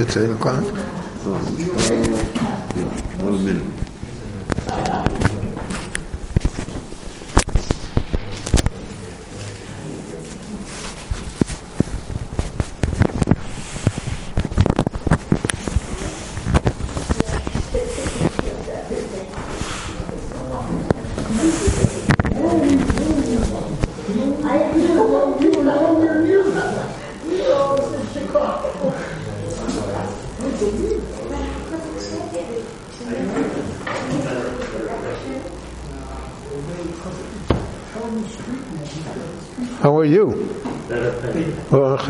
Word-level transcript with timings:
יוצא 0.00 0.20
לי 0.20 0.26
מכל... 0.28 0.50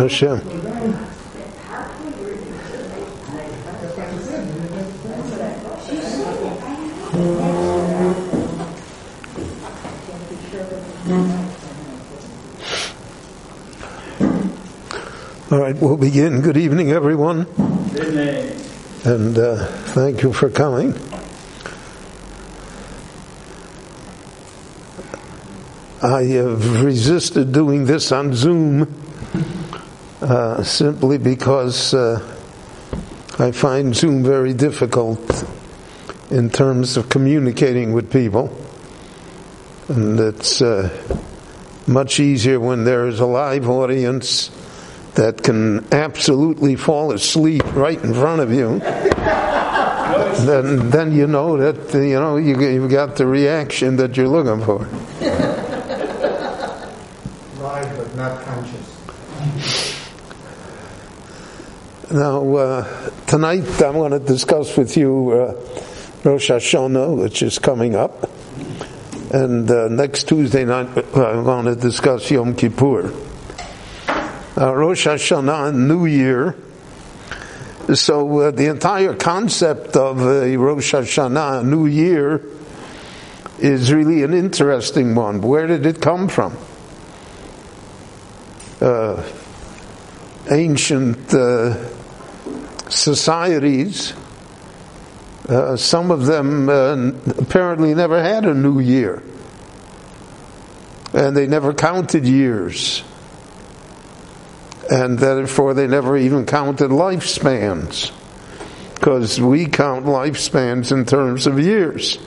Hashem. 0.01 0.41
All 15.51 15.59
right, 15.59 15.77
we'll 15.77 15.99
begin. 15.99 16.41
Good 16.41 16.57
evening, 16.57 16.93
everyone. 16.93 17.47
And 19.05 19.39
uh, 19.39 19.67
thank 19.67 20.23
you 20.23 20.33
for 20.33 20.49
coming. 20.49 20.95
I 26.03 26.23
have 26.23 26.83
resisted 26.83 27.53
doing 27.53 27.85
this 27.85 28.11
on 28.13 28.33
Zoom 28.33 29.00
uh, 30.31 30.63
simply 30.63 31.19
because 31.19 31.93
uh, 31.93 32.21
I 33.41 33.51
find 33.51 33.97
Zoom 33.97 34.23
very 34.23 34.55
difficult 34.55 35.45
in 36.31 36.51
terms 36.51 36.97
of 36.97 37.09
communicating 37.09 37.93
with 37.93 38.13
people. 38.13 38.57
And 39.89 40.21
it's 40.21 40.63
uh, 40.63 40.89
much 41.89 42.21
easier 42.21 42.61
when 42.61 42.85
there 42.85 43.09
is 43.09 43.19
a 43.19 43.27
live 43.27 43.69
audience 43.69 44.53
that 45.15 45.43
can 45.43 45.93
absolutely 45.93 46.77
fall 46.77 47.11
asleep 47.11 47.65
right 47.75 47.99
in 48.01 48.15
front 48.15 48.41
of 48.41 48.53
you. 48.53 48.79
then, 50.47 50.91
then 50.91 51.11
you 51.11 51.27
know 51.27 51.57
that 51.57 51.93
you 51.93 52.21
know 52.21 52.37
you, 52.37 52.57
you've 52.61 52.89
got 52.89 53.17
the 53.17 53.27
reaction 53.27 53.97
that 53.97 54.17
you're 54.17 54.29
looking 54.29 54.65
for. 54.65 54.79
Live 57.61 57.97
but 57.99 58.17
not 58.17 58.41
conscious. 58.45 58.80
Now, 62.13 62.57
uh, 62.57 63.11
tonight 63.29 63.81
I'm 63.81 63.93
going 63.93 64.11
to 64.11 64.19
discuss 64.19 64.77
with 64.77 64.97
you 64.97 65.31
uh, 65.31 66.29
Rosh 66.29 66.51
Hashanah, 66.51 67.17
which 67.23 67.41
is 67.41 67.61
coming 67.61 67.95
up. 67.95 68.29
And 69.33 69.71
uh, 69.71 69.87
next 69.87 70.27
Tuesday 70.27 70.65
night 70.65 70.89
I'm 71.15 71.45
going 71.45 71.67
to 71.67 71.77
discuss 71.77 72.29
Yom 72.29 72.57
Kippur. 72.57 73.13
Uh, 74.59 74.75
Rosh 74.75 75.07
Hashanah, 75.07 75.73
New 75.73 76.07
Year. 76.07 76.57
So 77.95 78.41
uh, 78.41 78.51
the 78.51 78.67
entire 78.67 79.15
concept 79.15 79.97
of 79.97 80.21
uh, 80.21 80.59
Rosh 80.59 80.93
Hashanah, 80.93 81.65
New 81.65 81.87
Year, 81.87 82.45
is 83.61 83.93
really 83.93 84.25
an 84.25 84.35
interesting 84.35 85.15
one. 85.15 85.43
Where 85.43 85.69
did 85.69 85.87
it 85.87 86.03
come 86.03 86.27
from? 86.27 86.59
Uh, 88.81 89.23
ancient 90.51 91.33
uh, 91.33 91.77
societies, 92.91 94.13
uh, 95.49 95.77
some 95.77 96.11
of 96.11 96.27
them 96.27 96.69
uh, 96.69 97.13
apparently 97.39 97.95
never 97.95 98.23
had 98.23 98.45
a 98.45 98.55
new 98.55 98.81
year. 98.81 99.23
And 101.13 101.37
they 101.37 101.47
never 101.47 101.75
counted 101.75 102.25
years. 102.25 103.03
And 104.91 105.19
therefore 105.19 105.75
they 105.75 105.87
never 105.87 106.17
even 106.17 106.47
counted 106.47 106.91
lifespans. 106.91 108.13
Because 108.95 109.41
we 109.41 109.67
count 109.67 110.05
lifespans 110.07 110.93
in 110.93 111.05
terms 111.07 111.47
of 111.47 111.59
years. 111.59 112.19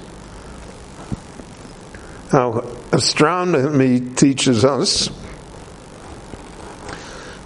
Now, 2.33 2.61
astronomy 2.91 3.99
teaches 3.99 4.65
us 4.65 5.09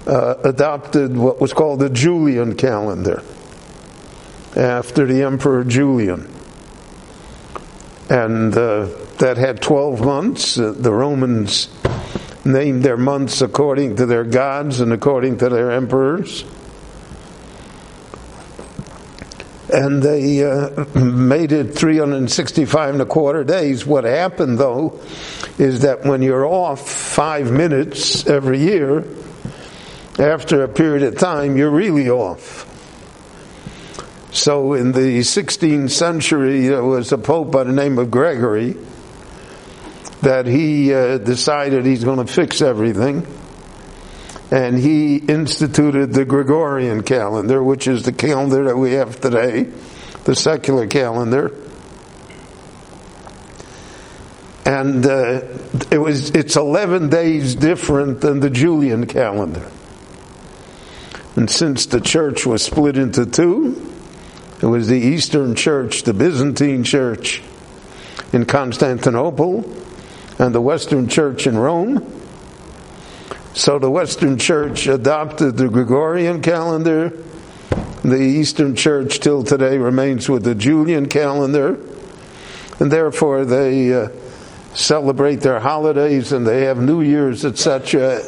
uh, 0.06 0.36
adopted 0.42 1.14
what 1.14 1.42
was 1.42 1.52
called 1.52 1.80
the 1.80 1.90
Julian 1.90 2.56
calendar 2.56 3.22
after 4.56 5.04
the 5.04 5.22
Emperor 5.22 5.62
Julian. 5.62 6.26
And 8.08 8.56
uh, 8.56 8.88
that 9.18 9.36
had 9.36 9.60
12 9.60 10.00
months. 10.00 10.58
Uh, 10.58 10.72
the 10.74 10.92
Romans 10.92 11.68
named 12.46 12.82
their 12.82 12.96
months 12.96 13.42
according 13.42 13.96
to 13.96 14.06
their 14.06 14.24
gods 14.24 14.80
and 14.80 14.94
according 14.94 15.36
to 15.38 15.50
their 15.50 15.70
emperors. 15.70 16.46
And 19.72 20.02
they 20.02 20.44
uh, 20.44 20.84
made 20.98 21.52
it 21.52 21.74
365 21.74 22.94
and 22.94 23.02
a 23.02 23.06
quarter 23.06 23.44
days. 23.44 23.86
What 23.86 24.04
happened 24.04 24.58
though 24.58 25.00
is 25.58 25.80
that 25.80 26.04
when 26.04 26.22
you're 26.22 26.46
off 26.46 26.88
five 26.88 27.50
minutes 27.50 28.26
every 28.26 28.60
year, 28.60 29.04
after 30.18 30.62
a 30.62 30.68
period 30.68 31.02
of 31.02 31.18
time, 31.18 31.56
you're 31.56 31.70
really 31.70 32.10
off. 32.10 32.66
So 34.32 34.74
in 34.74 34.92
the 34.92 35.20
16th 35.20 35.90
century, 35.90 36.68
there 36.68 36.84
was 36.84 37.10
a 37.12 37.18
pope 37.18 37.50
by 37.50 37.64
the 37.64 37.72
name 37.72 37.98
of 37.98 38.10
Gregory 38.10 38.76
that 40.22 40.46
he 40.46 40.92
uh, 40.92 41.18
decided 41.18 41.86
he's 41.86 42.04
going 42.04 42.24
to 42.24 42.32
fix 42.32 42.60
everything 42.60 43.26
and 44.50 44.78
he 44.78 45.16
instituted 45.16 46.12
the 46.12 46.24
Gregorian 46.24 47.02
calendar, 47.02 47.62
which 47.62 47.86
is 47.86 48.02
the 48.02 48.12
calendar 48.12 48.64
that 48.64 48.76
we 48.76 48.92
have 48.92 49.20
today, 49.20 49.70
the 50.24 50.34
secular 50.34 50.86
calendar. 50.86 51.54
And 54.66 55.06
uh, 55.06 55.42
it 55.90 55.98
was 55.98 56.30
it's 56.30 56.56
11 56.56 57.08
days 57.08 57.54
different 57.54 58.20
than 58.20 58.40
the 58.40 58.50
Julian 58.50 59.06
calendar. 59.06 59.70
And 61.36 61.48
since 61.48 61.86
the 61.86 62.00
church 62.00 62.44
was 62.44 62.62
split 62.62 62.96
into 62.96 63.26
two, 63.26 63.90
it 64.60 64.66
was 64.66 64.88
the 64.88 64.98
Eastern 64.98 65.54
Church, 65.54 66.02
the 66.02 66.12
Byzantine 66.12 66.84
Church, 66.84 67.42
in 68.32 68.44
Constantinople 68.44 69.64
and 70.38 70.54
the 70.54 70.60
Western 70.60 71.08
Church 71.08 71.46
in 71.46 71.56
Rome. 71.56 72.19
So 73.54 73.78
the 73.78 73.90
Western 73.90 74.38
Church 74.38 74.86
adopted 74.86 75.56
the 75.56 75.68
Gregorian 75.68 76.40
calendar. 76.40 77.10
The 78.02 78.20
Eastern 78.20 78.76
Church 78.76 79.20
till 79.20 79.42
today 79.42 79.78
remains 79.78 80.28
with 80.28 80.44
the 80.44 80.54
Julian 80.54 81.08
calendar. 81.08 81.78
And 82.78 82.90
therefore 82.90 83.44
they 83.44 83.92
uh, 83.92 84.08
celebrate 84.74 85.40
their 85.40 85.60
holidays 85.60 86.32
and 86.32 86.46
they 86.46 86.64
have 86.64 86.78
New 86.78 87.02
Year's, 87.02 87.44
etc. 87.44 88.20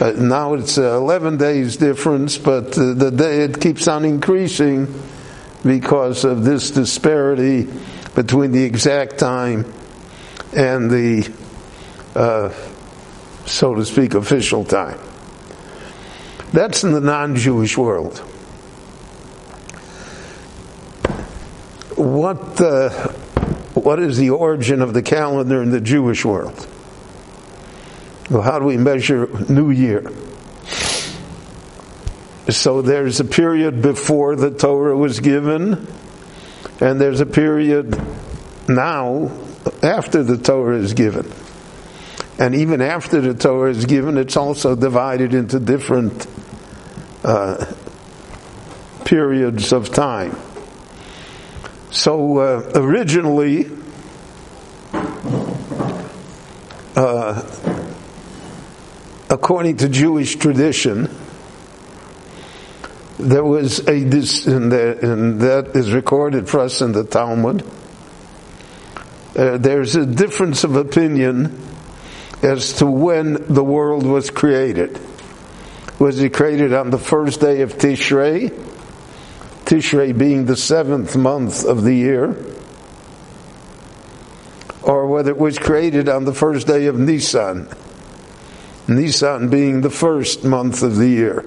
Uh, 0.00 0.12
now 0.16 0.54
it's 0.54 0.78
uh, 0.78 0.96
11 0.96 1.38
days 1.38 1.76
difference, 1.76 2.38
but 2.38 2.78
uh, 2.78 2.94
the 2.94 3.10
day 3.10 3.42
it 3.42 3.60
keeps 3.60 3.88
on 3.88 4.04
increasing 4.04 4.86
because 5.64 6.24
of 6.24 6.44
this 6.44 6.70
disparity 6.70 7.68
between 8.14 8.52
the 8.52 8.62
exact 8.62 9.18
time 9.18 9.70
and 10.54 10.90
the, 10.90 11.32
uh, 12.14 12.48
so 13.46 13.74
to 13.74 13.84
speak, 13.84 14.14
official 14.14 14.64
time. 14.64 14.98
That's 16.52 16.84
in 16.84 16.92
the 16.92 17.00
non-Jewish 17.00 17.78
world. 17.78 18.18
What 21.96 22.60
uh, 22.60 22.90
what 23.74 24.00
is 24.00 24.18
the 24.18 24.30
origin 24.30 24.82
of 24.82 24.92
the 24.92 25.02
calendar 25.02 25.62
in 25.62 25.70
the 25.70 25.80
Jewish 25.80 26.24
world? 26.24 26.66
Well, 28.30 28.42
how 28.42 28.58
do 28.58 28.64
we 28.64 28.76
measure 28.76 29.28
New 29.48 29.70
Year? 29.70 30.10
So 32.48 32.82
there's 32.82 33.20
a 33.20 33.24
period 33.24 33.82
before 33.82 34.36
the 34.36 34.50
Torah 34.50 34.96
was 34.96 35.20
given, 35.20 35.86
and 36.80 37.00
there's 37.00 37.20
a 37.20 37.26
period 37.26 38.00
now 38.68 39.30
after 39.82 40.22
the 40.22 40.36
Torah 40.36 40.78
is 40.78 40.94
given. 40.94 41.30
And 42.38 42.54
even 42.54 42.82
after 42.82 43.20
the 43.20 43.34
Torah 43.34 43.70
is 43.70 43.86
given, 43.86 44.18
it's 44.18 44.36
also 44.36 44.76
divided 44.76 45.32
into 45.32 45.58
different 45.58 46.26
uh, 47.24 47.72
periods 49.04 49.72
of 49.72 49.90
time. 49.90 50.36
So 51.90 52.38
uh, 52.38 52.72
originally, 52.74 53.70
uh, 56.94 57.42
according 59.30 59.78
to 59.78 59.88
Jewish 59.88 60.36
tradition, 60.36 61.08
there 63.18 63.44
was 63.44 63.80
a 63.88 64.04
this, 64.04 64.46
and, 64.46 64.70
that 64.72 65.70
is 65.74 65.90
recorded 65.92 66.50
for 66.50 66.60
us 66.60 66.82
in 66.82 66.92
the 66.92 67.04
Talmud. 67.04 67.64
Uh, 69.34 69.56
there's 69.56 69.96
a 69.96 70.04
difference 70.04 70.64
of 70.64 70.76
opinion 70.76 71.75
as 72.46 72.74
to 72.74 72.86
when 72.86 73.44
the 73.52 73.64
world 73.64 74.06
was 74.06 74.30
created. 74.30 75.00
Was 75.98 76.20
it 76.20 76.32
created 76.32 76.72
on 76.72 76.90
the 76.90 76.98
first 76.98 77.40
day 77.40 77.62
of 77.62 77.76
Tishrei? 77.76 78.50
Tishrei 79.64 80.16
being 80.16 80.44
the 80.44 80.56
seventh 80.56 81.16
month 81.16 81.64
of 81.64 81.82
the 81.82 81.94
year, 81.94 82.36
or 84.82 85.08
whether 85.08 85.32
it 85.32 85.38
was 85.38 85.58
created 85.58 86.08
on 86.08 86.24
the 86.24 86.32
first 86.32 86.68
day 86.68 86.86
of 86.86 86.96
Nisan, 86.96 87.68
Nisan 88.86 89.48
being 89.48 89.80
the 89.80 89.90
first 89.90 90.44
month 90.44 90.84
of 90.84 90.96
the 90.96 91.08
year. 91.08 91.44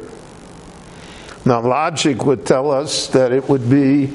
Now, 1.46 1.62
logic 1.62 2.26
would 2.26 2.46
tell 2.46 2.72
us 2.72 3.08
that 3.08 3.32
it 3.32 3.48
would 3.48 3.70
be 3.70 4.12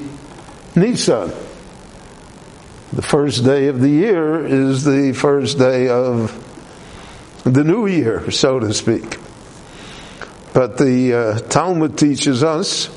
Nisan. 0.75 1.33
The 2.93 3.01
first 3.01 3.43
day 3.43 3.69
of 3.69 3.81
the 3.81 3.89
year 3.89 4.45
is 4.45 4.83
the 4.83 5.13
first 5.13 5.57
day 5.57 5.89
of 5.89 6.44
the 7.45 7.63
new 7.63 7.87
year, 7.87 8.29
so 8.29 8.59
to 8.59 8.73
speak. 8.73 9.17
But 10.53 10.77
the 10.77 11.13
uh, 11.13 11.39
Talmud 11.39 11.97
teaches 11.97 12.43
us 12.43 12.89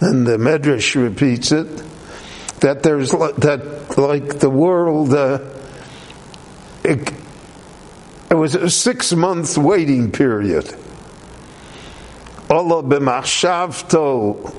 and 0.00 0.26
the 0.26 0.36
Medrash 0.36 1.00
repeats 1.00 1.52
it, 1.52 1.66
that 2.60 2.82
there's 2.82 3.10
that 3.10 3.94
like 3.96 4.38
the 4.40 4.50
world, 4.50 5.14
uh, 5.14 5.38
it, 6.84 7.12
it, 8.30 8.34
was 8.34 8.54
a 8.54 8.68
six 8.68 9.12
month 9.12 9.56
waiting 9.56 10.10
period. 10.12 10.66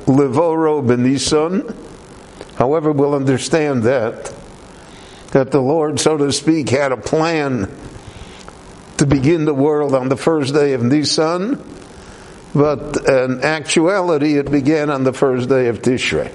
Livoro. 0.08 1.76
However, 2.56 2.92
we'll 2.92 3.16
understand 3.16 3.84
that 3.84 4.34
that 5.32 5.52
the 5.52 5.62
Lord, 5.62 6.00
so 6.00 6.18
to 6.18 6.32
speak, 6.32 6.70
had 6.70 6.92
a 6.92 6.98
plan 6.98 7.70
to 8.98 9.06
begin 9.06 9.46
the 9.46 9.54
world 9.54 9.94
on 9.94 10.10
the 10.10 10.18
first 10.18 10.54
day 10.54 10.74
of 10.74 10.84
Nisan 10.84 11.64
but 12.58 13.08
in 13.08 13.44
actuality, 13.44 14.38
it 14.40 14.50
began 14.50 14.90
on 14.90 15.04
the 15.04 15.14
first 15.14 15.48
day 15.48 15.68
of 15.68 15.84
Tishrei. 15.84 16.34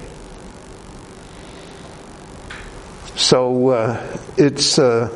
So 3.16 3.68
uh, 3.70 4.18
it's 4.36 4.78
uh, 4.78 5.08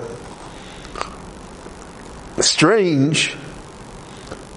strange 2.41 3.37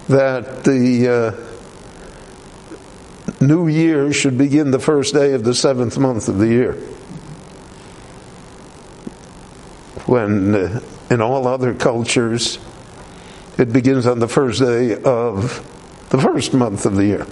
that 0.07 0.63
the 0.63 1.07
uh, 1.07 1.31
new 3.39 3.67
year 3.67 4.11
should 4.11 4.37
begin 4.39 4.71
the 4.71 4.79
first 4.79 5.13
day 5.13 5.33
of 5.33 5.43
the 5.43 5.53
seventh 5.53 5.99
month 5.99 6.29
of 6.29 6.39
the 6.39 6.47
year. 6.47 6.73
When 10.07 10.55
uh, 10.55 10.81
in 11.11 11.21
all 11.21 11.47
other 11.47 11.75
cultures, 11.75 12.57
it 13.59 13.73
begins 13.73 14.07
on 14.07 14.19
the 14.19 14.27
first 14.27 14.61
day 14.61 14.93
of 15.03 15.65
the 16.09 16.17
first 16.17 16.53
month 16.53 16.85
of 16.85 16.95
the 16.95 17.05
year. 17.05 17.27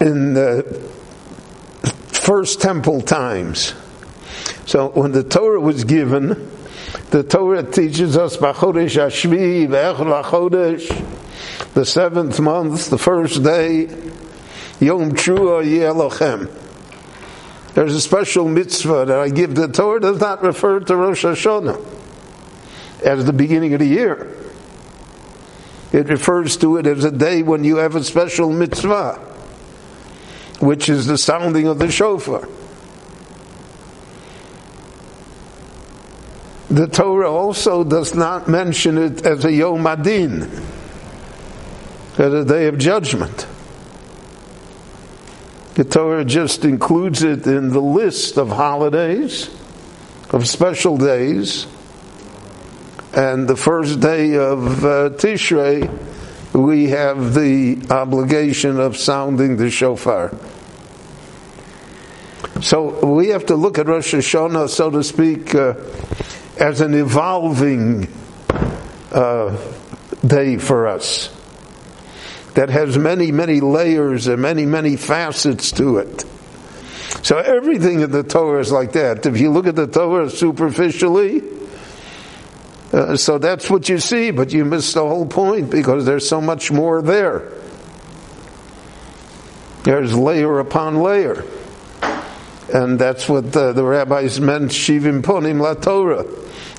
In 0.00 0.34
the 0.34 0.62
first 2.08 2.60
temple 2.60 3.00
times, 3.00 3.74
so 4.64 4.90
when 4.90 5.10
the 5.10 5.24
Torah 5.24 5.60
was 5.60 5.82
given, 5.82 6.50
the 7.10 7.24
Torah 7.24 7.64
teaches 7.64 8.16
us 8.16 8.36
Bachodesh 8.36 8.96
Ashvi 8.96 9.66
Chodesh, 9.66 11.74
the 11.74 11.84
seventh 11.84 12.38
month, 12.38 12.90
the 12.90 12.98
first 12.98 13.42
day, 13.42 13.86
Yom 14.78 15.12
Trua 15.12 15.64
Yelochem. 15.64 16.59
There's 17.74 17.94
a 17.94 18.00
special 18.00 18.48
mitzvah 18.48 19.04
that 19.06 19.18
I 19.18 19.28
give. 19.28 19.54
The 19.54 19.68
Torah 19.68 20.00
does 20.00 20.20
not 20.20 20.42
refer 20.42 20.80
to 20.80 20.96
Rosh 20.96 21.24
Hashanah 21.24 21.98
as 23.04 23.24
the 23.24 23.32
beginning 23.32 23.74
of 23.74 23.80
the 23.80 23.86
year. 23.86 24.36
It 25.92 26.08
refers 26.08 26.56
to 26.58 26.76
it 26.76 26.86
as 26.86 27.04
a 27.04 27.10
day 27.10 27.42
when 27.42 27.64
you 27.64 27.76
have 27.76 27.96
a 27.96 28.04
special 28.04 28.52
mitzvah, 28.52 29.14
which 30.60 30.88
is 30.88 31.06
the 31.06 31.18
sounding 31.18 31.66
of 31.66 31.78
the 31.78 31.90
shofar. 31.90 32.48
The 36.70 36.86
Torah 36.86 37.30
also 37.30 37.82
does 37.82 38.14
not 38.14 38.46
mention 38.46 38.96
it 38.96 39.26
as 39.26 39.44
a 39.44 39.52
Yom 39.52 39.84
Adin, 39.86 40.42
as 42.16 42.32
a 42.32 42.44
day 42.44 42.68
of 42.68 42.78
judgment. 42.78 43.48
The 45.74 45.84
Torah 45.84 46.24
just 46.24 46.64
includes 46.64 47.22
it 47.22 47.46
in 47.46 47.70
the 47.70 47.80
list 47.80 48.36
of 48.36 48.48
holidays, 48.48 49.48
of 50.30 50.48
special 50.48 50.96
days, 50.96 51.66
and 53.12 53.46
the 53.48 53.56
first 53.56 54.00
day 54.00 54.36
of 54.36 54.84
uh, 54.84 55.10
Tishrei, 55.10 55.88
we 56.52 56.88
have 56.88 57.34
the 57.34 57.80
obligation 57.90 58.80
of 58.80 58.96
sounding 58.96 59.56
the 59.56 59.70
shofar. 59.70 60.36
So 62.60 63.06
we 63.06 63.28
have 63.28 63.46
to 63.46 63.56
look 63.56 63.78
at 63.78 63.86
Rosh 63.86 64.12
Hashanah, 64.12 64.68
so 64.68 64.90
to 64.90 65.04
speak, 65.04 65.54
uh, 65.54 65.74
as 66.58 66.80
an 66.80 66.94
evolving 66.94 68.12
uh, 69.12 69.56
day 70.26 70.58
for 70.58 70.88
us 70.88 71.39
that 72.54 72.68
has 72.70 72.98
many, 72.98 73.32
many 73.32 73.60
layers 73.60 74.26
and 74.26 74.42
many, 74.42 74.66
many 74.66 74.96
facets 74.96 75.72
to 75.72 75.98
it. 75.98 76.24
So 77.22 77.38
everything 77.38 78.00
in 78.00 78.10
the 78.10 78.22
Torah 78.22 78.60
is 78.60 78.72
like 78.72 78.92
that. 78.92 79.26
If 79.26 79.38
you 79.38 79.50
look 79.50 79.66
at 79.66 79.76
the 79.76 79.86
Torah 79.86 80.30
superficially, 80.30 81.42
uh, 82.92 83.16
so 83.16 83.38
that's 83.38 83.70
what 83.70 83.88
you 83.88 83.98
see, 83.98 84.30
but 84.30 84.52
you 84.52 84.64
miss 84.64 84.92
the 84.94 85.06
whole 85.06 85.26
point 85.26 85.70
because 85.70 86.04
there's 86.04 86.28
so 86.28 86.40
much 86.40 86.72
more 86.72 87.02
there. 87.02 87.52
There's 89.84 90.14
layer 90.14 90.58
upon 90.58 91.02
layer. 91.02 91.44
And 92.72 92.98
that's 92.98 93.28
what 93.28 93.52
the, 93.52 93.72
the 93.72 93.84
rabbis 93.84 94.40
meant, 94.40 94.70
Shivim 94.70 95.22
Ponim 95.22 95.60
La 95.60 95.74
Torah. 95.74 96.24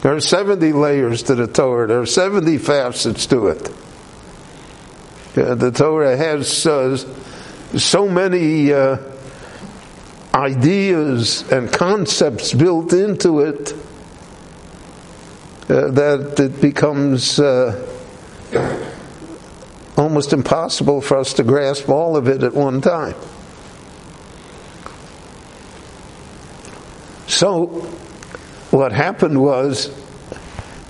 There 0.02 0.16
are 0.16 0.22
70 0.22 0.74
layers 0.74 1.24
to 1.24 1.36
the 1.36 1.48
Torah, 1.48 1.88
there 1.88 2.02
are 2.02 2.06
70 2.06 2.58
facets 2.58 3.26
to 3.28 3.48
it. 3.48 3.70
Uh, 5.36 5.56
the 5.56 5.72
Torah 5.72 6.18
has 6.18 6.66
uh, 6.66 6.98
so 7.78 8.10
many 8.10 8.74
uh, 8.74 8.98
ideas 10.34 11.50
and 11.52 11.72
concepts 11.72 12.54
built 12.54 12.92
into 12.92 13.40
it 13.40 13.74
uh, 15.70 15.90
that 15.92 16.38
it 16.38 16.60
becomes 16.60 17.40
uh, 17.40 17.88
almost 19.96 20.34
impossible 20.34 21.00
for 21.00 21.18
us 21.18 21.34
to 21.34 21.44
grasp 21.44 21.88
all 21.88 22.18
of 22.18 22.28
it 22.28 22.44
at 22.44 22.54
one 22.54 22.82
time. 22.82 23.16
So, 27.28 27.68
what 28.72 28.92
happened 28.92 29.42
was 29.42 29.90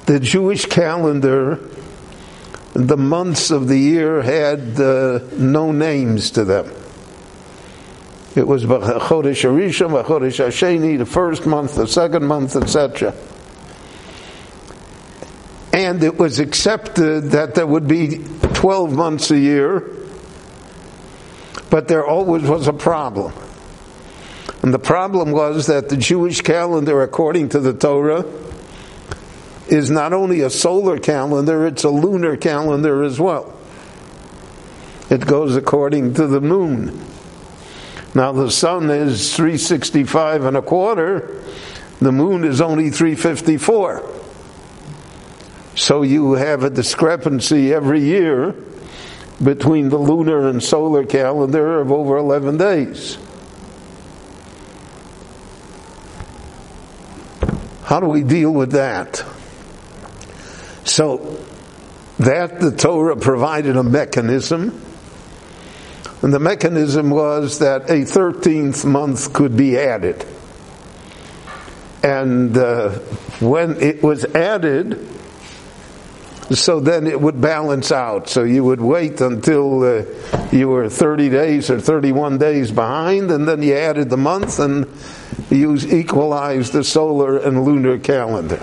the 0.07 0.19
Jewish 0.19 0.65
calendar, 0.65 1.59
the 2.73 2.97
months 2.97 3.51
of 3.51 3.67
the 3.67 3.77
year 3.77 4.21
had 4.21 4.79
uh, 4.79 5.19
no 5.33 5.71
names 5.71 6.31
to 6.31 6.45
them. 6.45 6.67
It 8.33 8.47
was 8.47 8.63
Chodesh 8.63 9.43
Arishon, 9.43 10.03
Chodesh 10.05 10.39
Hasheni, 10.39 10.97
the 10.97 11.05
first 11.05 11.45
month, 11.45 11.75
the 11.75 11.85
second 11.85 12.25
month, 12.25 12.55
etc. 12.55 13.13
And 15.73 16.01
it 16.01 16.17
was 16.17 16.39
accepted 16.39 17.31
that 17.31 17.55
there 17.55 17.67
would 17.67 17.87
be 17.87 18.19
12 18.53 18.93
months 18.93 19.31
a 19.31 19.39
year, 19.39 19.89
but 21.69 21.89
there 21.89 22.05
always 22.05 22.43
was 22.43 22.67
a 22.67 22.73
problem. 22.73 23.33
And 24.61 24.73
the 24.73 24.79
problem 24.79 25.31
was 25.31 25.67
that 25.67 25.89
the 25.89 25.97
Jewish 25.97 26.41
calendar, 26.41 27.01
according 27.01 27.49
to 27.49 27.59
the 27.59 27.73
Torah, 27.73 28.25
is 29.71 29.89
not 29.89 30.11
only 30.11 30.41
a 30.41 30.49
solar 30.49 30.99
calendar, 30.99 31.65
it's 31.65 31.85
a 31.85 31.89
lunar 31.89 32.35
calendar 32.35 33.03
as 33.03 33.19
well. 33.19 33.57
It 35.09 35.25
goes 35.25 35.55
according 35.55 36.15
to 36.15 36.27
the 36.27 36.41
moon. 36.41 36.99
Now 38.13 38.33
the 38.33 38.51
sun 38.51 38.89
is 38.89 39.33
365 39.33 40.43
and 40.43 40.57
a 40.57 40.61
quarter, 40.61 41.41
the 41.99 42.11
moon 42.11 42.43
is 42.43 42.59
only 42.59 42.89
354. 42.89 44.03
So 45.75 46.01
you 46.01 46.33
have 46.33 46.63
a 46.63 46.69
discrepancy 46.69 47.73
every 47.73 48.01
year 48.01 48.53
between 49.41 49.87
the 49.87 49.97
lunar 49.97 50.49
and 50.49 50.61
solar 50.61 51.05
calendar 51.05 51.79
of 51.79 51.93
over 51.93 52.17
11 52.17 52.57
days. 52.57 53.17
How 57.83 58.01
do 58.01 58.07
we 58.07 58.23
deal 58.23 58.51
with 58.51 58.71
that? 58.73 59.23
So, 60.91 61.41
that 62.19 62.59
the 62.59 62.75
Torah 62.75 63.15
provided 63.15 63.77
a 63.77 63.81
mechanism, 63.83 64.83
and 66.21 66.33
the 66.33 66.39
mechanism 66.39 67.09
was 67.11 67.59
that 67.59 67.83
a 67.89 68.01
13th 68.01 68.83
month 68.83 69.31
could 69.31 69.55
be 69.55 69.77
added. 69.77 70.25
And 72.03 72.57
uh, 72.57 72.89
when 73.39 73.81
it 73.81 74.03
was 74.03 74.25
added, 74.35 75.07
so 76.51 76.81
then 76.81 77.07
it 77.07 77.21
would 77.21 77.39
balance 77.39 77.93
out. 77.93 78.27
So 78.27 78.43
you 78.43 78.65
would 78.65 78.81
wait 78.81 79.21
until 79.21 79.83
uh, 79.83 80.03
you 80.51 80.67
were 80.67 80.89
30 80.89 81.29
days 81.29 81.69
or 81.69 81.79
31 81.79 82.37
days 82.37 82.69
behind, 82.69 83.31
and 83.31 83.47
then 83.47 83.63
you 83.63 83.75
added 83.75 84.09
the 84.09 84.17
month 84.17 84.59
and 84.59 84.85
you 85.49 85.77
equalized 85.77 86.73
the 86.73 86.83
solar 86.83 87.37
and 87.37 87.63
lunar 87.63 87.97
calendar. 87.97 88.61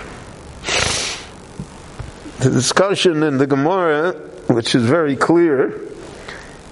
The 2.38 2.50
discussion 2.50 3.24
in 3.24 3.38
the 3.38 3.48
Gemara, 3.48 4.12
which 4.46 4.76
is 4.76 4.84
very 4.84 5.16
clear, 5.16 5.80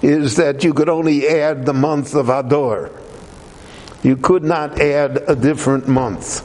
is 0.00 0.36
that 0.36 0.62
you 0.62 0.72
could 0.72 0.88
only 0.88 1.26
add 1.26 1.66
the 1.66 1.72
month 1.72 2.14
of 2.14 2.28
Adar. 2.28 2.90
You 4.04 4.16
could 4.16 4.44
not 4.44 4.80
add 4.80 5.24
a 5.26 5.34
different 5.34 5.88
month. 5.88 6.44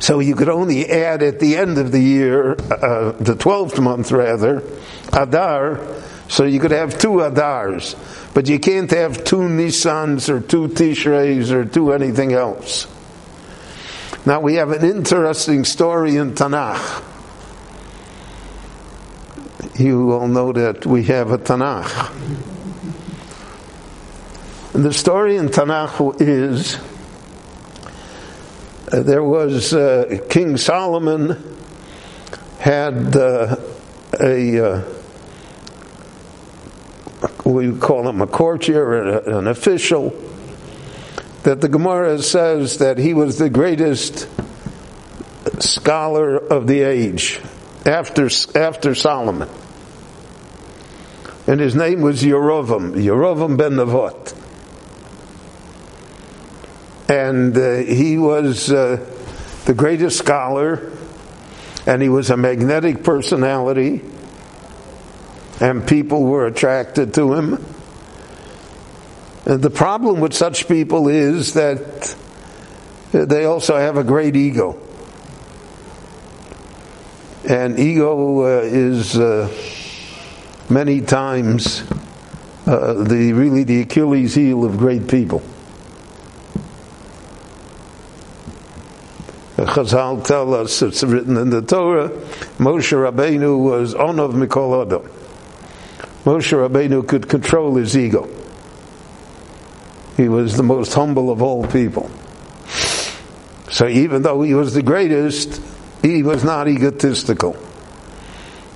So 0.00 0.20
you 0.20 0.34
could 0.34 0.48
only 0.48 0.88
add 0.88 1.22
at 1.22 1.40
the 1.40 1.56
end 1.56 1.76
of 1.76 1.92
the 1.92 2.00
year, 2.00 2.52
uh, 2.52 3.12
the 3.12 3.34
12th 3.34 3.78
month 3.78 4.10
rather, 4.10 4.62
Adar, 5.12 5.80
so 6.28 6.44
you 6.44 6.58
could 6.58 6.70
have 6.70 6.98
two 6.98 7.18
Adars. 7.18 7.94
But 8.32 8.48
you 8.48 8.58
can't 8.58 8.90
have 8.92 9.24
two 9.24 9.40
Nissans 9.40 10.30
or 10.30 10.40
two 10.40 10.68
Tishreis 10.68 11.50
or 11.50 11.66
two 11.66 11.92
anything 11.92 12.32
else. 12.32 12.86
Now 14.28 14.40
we 14.40 14.56
have 14.56 14.72
an 14.72 14.84
interesting 14.84 15.64
story 15.64 16.16
in 16.16 16.34
Tanakh. 16.34 17.02
You 19.80 20.12
all 20.12 20.28
know 20.28 20.52
that 20.52 20.84
we 20.84 21.04
have 21.04 21.30
a 21.30 21.38
Tanakh. 21.38 22.12
And 24.74 24.84
the 24.84 24.92
story 24.92 25.36
in 25.36 25.48
Tanakh 25.48 26.20
is 26.20 26.76
uh, 28.92 29.00
there 29.00 29.24
was 29.24 29.72
uh, 29.72 30.18
King 30.28 30.58
Solomon 30.58 31.42
had 32.58 33.16
uh, 33.16 33.56
a 34.20 34.60
uh, 34.60 34.82
we 37.46 37.72
call 37.78 38.06
him 38.06 38.20
a 38.20 38.26
courtier, 38.26 39.20
an 39.20 39.46
official, 39.46 40.10
that 41.48 41.62
the 41.62 41.68
Gemara 41.70 42.20
says 42.20 42.76
that 42.76 42.98
he 42.98 43.14
was 43.14 43.38
the 43.38 43.48
greatest 43.48 44.28
scholar 45.60 46.36
of 46.36 46.66
the 46.66 46.82
age 46.82 47.40
after 47.86 48.28
after 48.54 48.94
Solomon, 48.94 49.48
and 51.46 51.58
his 51.58 51.74
name 51.74 52.02
was 52.02 52.22
Yerovam, 52.22 52.92
Yerovam 53.02 53.56
ben 53.56 53.76
Nevat 53.76 54.34
and 57.08 57.56
uh, 57.56 57.76
he 57.76 58.18
was 58.18 58.70
uh, 58.70 59.02
the 59.64 59.72
greatest 59.72 60.18
scholar, 60.18 60.92
and 61.86 62.02
he 62.02 62.10
was 62.10 62.28
a 62.28 62.36
magnetic 62.36 63.02
personality, 63.02 64.02
and 65.62 65.88
people 65.88 66.24
were 66.24 66.46
attracted 66.46 67.14
to 67.14 67.32
him. 67.32 67.64
The 69.48 69.70
problem 69.70 70.20
with 70.20 70.34
such 70.34 70.68
people 70.68 71.08
is 71.08 71.54
that 71.54 72.14
they 73.12 73.46
also 73.46 73.78
have 73.78 73.96
a 73.96 74.04
great 74.04 74.36
ego. 74.36 74.78
And 77.48 77.78
ego 77.78 78.42
uh, 78.42 78.60
is 78.60 79.18
uh, 79.18 79.50
many 80.68 81.00
times 81.00 81.82
uh, 82.66 82.92
the 82.92 83.32
really 83.32 83.64
the 83.64 83.80
Achilles 83.80 84.34
heel 84.34 84.66
of 84.66 84.76
great 84.76 85.08
people. 85.08 85.40
Chazal 89.56 90.22
tell 90.24 90.52
us, 90.52 90.82
it's 90.82 91.02
written 91.02 91.38
in 91.38 91.48
the 91.48 91.62
Torah, 91.62 92.10
Moshe 92.58 92.92
Rabbeinu 92.92 93.58
was 93.58 93.94
Onov 93.94 94.34
Mikol 94.34 94.84
Adam. 94.84 95.10
Moshe 96.24 96.52
Rabbeinu 96.52 97.08
could 97.08 97.30
control 97.30 97.76
his 97.76 97.96
ego. 97.96 98.28
He 100.18 100.28
was 100.28 100.56
the 100.56 100.64
most 100.64 100.92
humble 100.94 101.30
of 101.30 101.42
all 101.42 101.64
people. 101.64 102.10
So 103.70 103.86
even 103.86 104.22
though 104.22 104.42
he 104.42 104.52
was 104.52 104.74
the 104.74 104.82
greatest, 104.82 105.62
he 106.02 106.24
was 106.24 106.42
not 106.42 106.66
egotistical. 106.66 107.56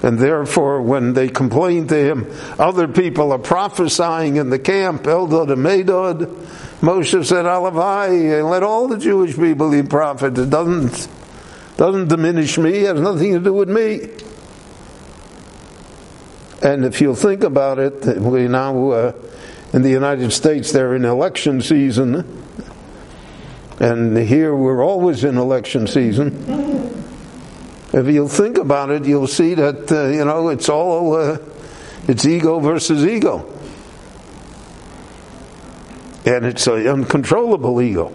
And 0.04 0.20
therefore, 0.20 0.82
when 0.82 1.14
they 1.14 1.28
complained 1.28 1.88
to 1.88 1.96
him, 1.96 2.32
other 2.60 2.86
people 2.86 3.32
are 3.32 3.40
prophesying 3.40 4.36
in 4.36 4.50
the 4.50 4.58
camp, 4.60 5.02
Eldad 5.02 5.52
and 5.52 5.64
Medad, 5.64 6.26
Moshe 6.80 7.24
said, 7.26 7.44
Alavai, 7.44 8.38
and 8.38 8.48
let 8.48 8.62
all 8.62 8.86
the 8.86 8.98
Jewish 8.98 9.34
people 9.34 9.72
be 9.72 9.82
prophets. 9.82 10.38
It 10.38 10.48
doesn't, 10.48 11.08
doesn't 11.76 12.06
diminish 12.06 12.56
me, 12.56 12.70
it 12.70 12.94
has 12.94 13.00
nothing 13.00 13.32
to 13.32 13.40
do 13.40 13.52
with 13.52 13.68
me. 13.68 14.10
And 16.62 16.84
if 16.84 17.00
you'll 17.00 17.16
think 17.16 17.42
about 17.42 17.80
it, 17.80 18.04
we 18.20 18.46
now, 18.46 18.90
uh, 18.90 19.12
in 19.72 19.82
the 19.82 19.90
United 19.90 20.32
States, 20.32 20.72
they're 20.72 20.94
in 20.94 21.04
election 21.04 21.60
season. 21.62 22.44
And 23.80 24.16
here 24.16 24.54
we're 24.54 24.84
always 24.84 25.24
in 25.24 25.36
election 25.36 25.86
season. 25.86 27.02
If 27.92 28.06
you'll 28.06 28.28
think 28.28 28.58
about 28.58 28.90
it, 28.90 29.04
you'll 29.04 29.26
see 29.26 29.54
that, 29.54 29.90
uh, 29.90 30.08
you 30.08 30.24
know, 30.24 30.48
it's 30.48 30.68
all, 30.68 31.14
uh, 31.14 31.38
it's 32.06 32.24
ego 32.24 32.58
versus 32.58 33.04
ego. 33.04 33.48
And 36.24 36.46
it's 36.46 36.66
an 36.66 36.86
uncontrollable 36.86 37.82
ego. 37.82 38.12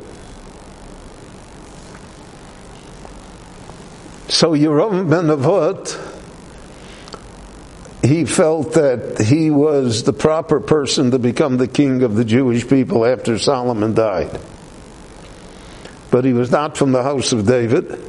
So 4.30 4.52
Yerovam 4.52 5.10
ben 5.10 5.26
Nevat, 5.26 6.07
he 8.08 8.26
felt 8.26 8.74
that 8.74 9.20
he 9.20 9.50
was 9.50 10.04
the 10.04 10.14
proper 10.14 10.60
person 10.60 11.12
to 11.12 11.20
become 11.20 11.58
the 11.58 11.68
king 11.68 12.04
of 12.04 12.16
the 12.16 12.26
Jewish 12.26 12.68
people 12.68 13.06
after 13.06 13.38
Solomon 13.38 13.94
died. 13.94 14.40
But 16.10 16.26
he 16.26 16.34
was 16.34 16.52
not 16.52 16.78
from 16.78 16.92
the 16.92 17.04
house 17.04 17.34
of 17.34 17.46
David 17.46 18.08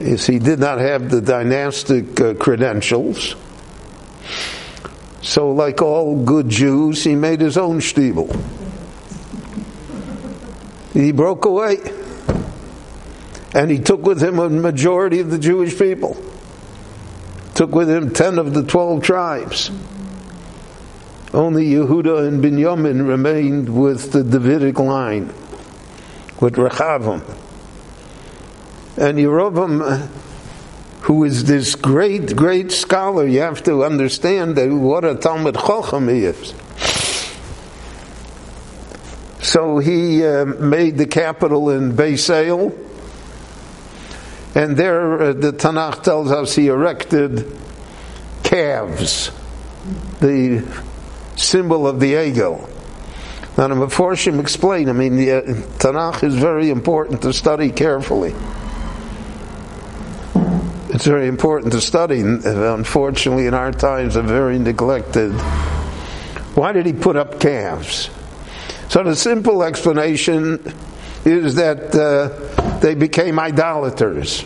he 0.00 0.38
did 0.38 0.58
not 0.58 0.78
have 0.78 1.10
the 1.10 1.20
dynastic 1.20 2.20
uh, 2.20 2.34
credentials. 2.34 3.34
So, 5.22 5.52
like 5.52 5.82
all 5.82 6.22
good 6.24 6.48
Jews, 6.48 7.02
he 7.02 7.14
made 7.14 7.40
his 7.40 7.56
own 7.56 7.80
shtibel. 7.80 8.30
He 10.92 11.12
broke 11.12 11.44
away. 11.44 11.78
And 13.54 13.70
he 13.70 13.78
took 13.78 14.02
with 14.02 14.22
him 14.22 14.38
a 14.38 14.50
majority 14.50 15.20
of 15.20 15.30
the 15.30 15.38
Jewish 15.38 15.78
people. 15.78 16.16
Took 17.56 17.74
with 17.74 17.88
him 17.88 18.12
10 18.12 18.38
of 18.38 18.52
the 18.52 18.62
12 18.62 19.02
tribes. 19.02 19.70
Only 21.32 21.64
Yehuda 21.70 22.28
and 22.28 22.44
Binyamin 22.44 23.08
remained 23.08 23.74
with 23.74 24.12
the 24.12 24.22
Davidic 24.22 24.78
line, 24.78 25.28
with 26.38 26.56
Rechavam. 26.56 27.22
And 28.98 29.16
Yerovam, 29.16 30.06
who 31.00 31.24
is 31.24 31.44
this 31.44 31.74
great, 31.76 32.36
great 32.36 32.72
scholar, 32.72 33.26
you 33.26 33.40
have 33.40 33.62
to 33.62 33.84
understand 33.84 34.56
that 34.56 34.70
what 34.70 35.06
a 35.06 35.14
Talmud 35.14 35.54
Chacham 35.54 36.08
he 36.08 36.24
is. 36.26 36.52
So 39.40 39.78
he 39.78 40.26
uh, 40.26 40.44
made 40.44 40.98
the 40.98 41.06
capital 41.06 41.70
in 41.70 41.92
Beis 41.92 42.28
El, 42.28 42.85
and 44.56 44.74
there 44.74 45.22
uh, 45.22 45.32
the 45.34 45.52
Tanakh 45.52 46.02
tells 46.02 46.32
us 46.32 46.56
he 46.56 46.68
erected 46.68 47.46
calves, 48.42 49.30
the 50.20 50.66
symbol 51.36 51.86
of 51.86 52.00
the 52.00 52.26
eagle. 52.26 52.66
Now 53.58 53.68
the 53.68 53.74
Meforshim 53.74 54.40
explain, 54.40 54.88
I 54.88 54.92
mean, 54.92 55.16
the 55.16 55.32
uh, 55.32 55.42
Tanakh 55.42 56.24
is 56.24 56.34
very 56.34 56.70
important 56.70 57.20
to 57.22 57.34
study 57.34 57.70
carefully. 57.70 58.34
It's 60.88 61.04
very 61.04 61.28
important 61.28 61.74
to 61.74 61.80
study. 61.82 62.20
Unfortunately, 62.20 63.46
in 63.46 63.52
our 63.52 63.72
times, 63.72 64.16
are 64.16 64.22
very 64.22 64.58
neglected. 64.58 65.32
Why 66.54 66.72
did 66.72 66.86
he 66.86 66.94
put 66.94 67.16
up 67.16 67.40
calves? 67.40 68.08
So 68.88 69.02
the 69.02 69.16
simple 69.16 69.62
explanation 69.62 70.72
is 71.26 71.56
that 71.56 71.94
uh, 71.94 72.45
they 72.80 72.94
became 72.94 73.38
idolaters. 73.38 74.44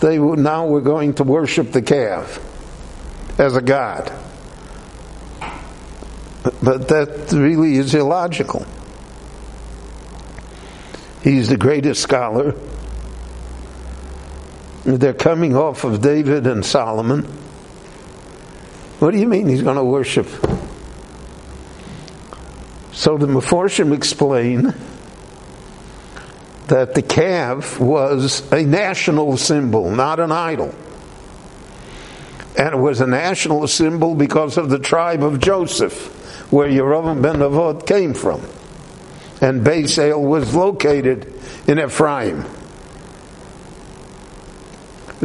They 0.00 0.18
now 0.18 0.66
were 0.66 0.80
going 0.80 1.14
to 1.14 1.24
worship 1.24 1.72
the 1.72 1.82
calf 1.82 2.40
as 3.38 3.56
a 3.56 3.62
god. 3.62 4.12
But 6.62 6.88
that 6.88 7.32
really 7.32 7.76
is 7.76 7.94
illogical. 7.94 8.66
He's 11.22 11.48
the 11.48 11.56
greatest 11.56 12.02
scholar. 12.02 12.54
They're 14.84 15.14
coming 15.14 15.56
off 15.56 15.84
of 15.84 16.00
David 16.00 16.48
and 16.48 16.64
Solomon. 16.64 17.22
What 18.98 19.12
do 19.12 19.18
you 19.18 19.28
mean 19.28 19.48
he's 19.48 19.62
going 19.62 19.76
to 19.76 19.84
worship? 19.84 20.26
So 22.92 23.16
the 23.16 23.26
Meforshim 23.26 23.94
explain 23.94 24.74
that 26.72 26.94
the 26.94 27.02
calf 27.02 27.78
was 27.78 28.50
a 28.50 28.62
national 28.62 29.36
symbol, 29.36 29.90
not 29.90 30.18
an 30.18 30.32
idol. 30.32 30.74
And 32.56 32.74
it 32.74 32.78
was 32.78 33.02
a 33.02 33.06
national 33.06 33.68
symbol 33.68 34.14
because 34.14 34.56
of 34.56 34.70
the 34.70 34.78
tribe 34.78 35.22
of 35.22 35.38
Joseph 35.38 36.50
where 36.50 36.66
Yerovam 36.66 37.20
ben 37.20 37.36
Nevat 37.36 37.86
came 37.86 38.14
from. 38.14 38.40
And 39.42 39.60
Beis 39.62 39.98
El 39.98 40.22
was 40.22 40.54
located 40.54 41.30
in 41.68 41.78
Ephraim. 41.78 42.46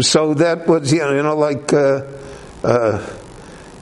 So 0.02 0.34
that 0.34 0.68
was, 0.68 0.92
you 0.92 1.00
know, 1.00 1.14
you 1.14 1.24
know 1.24 1.38
like 1.38 1.72
uh, 1.72 2.02
uh, 2.62 3.18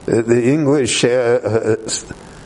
the 0.04 0.52
English, 0.52 1.02
uh, 1.02 1.08
uh 1.08 1.76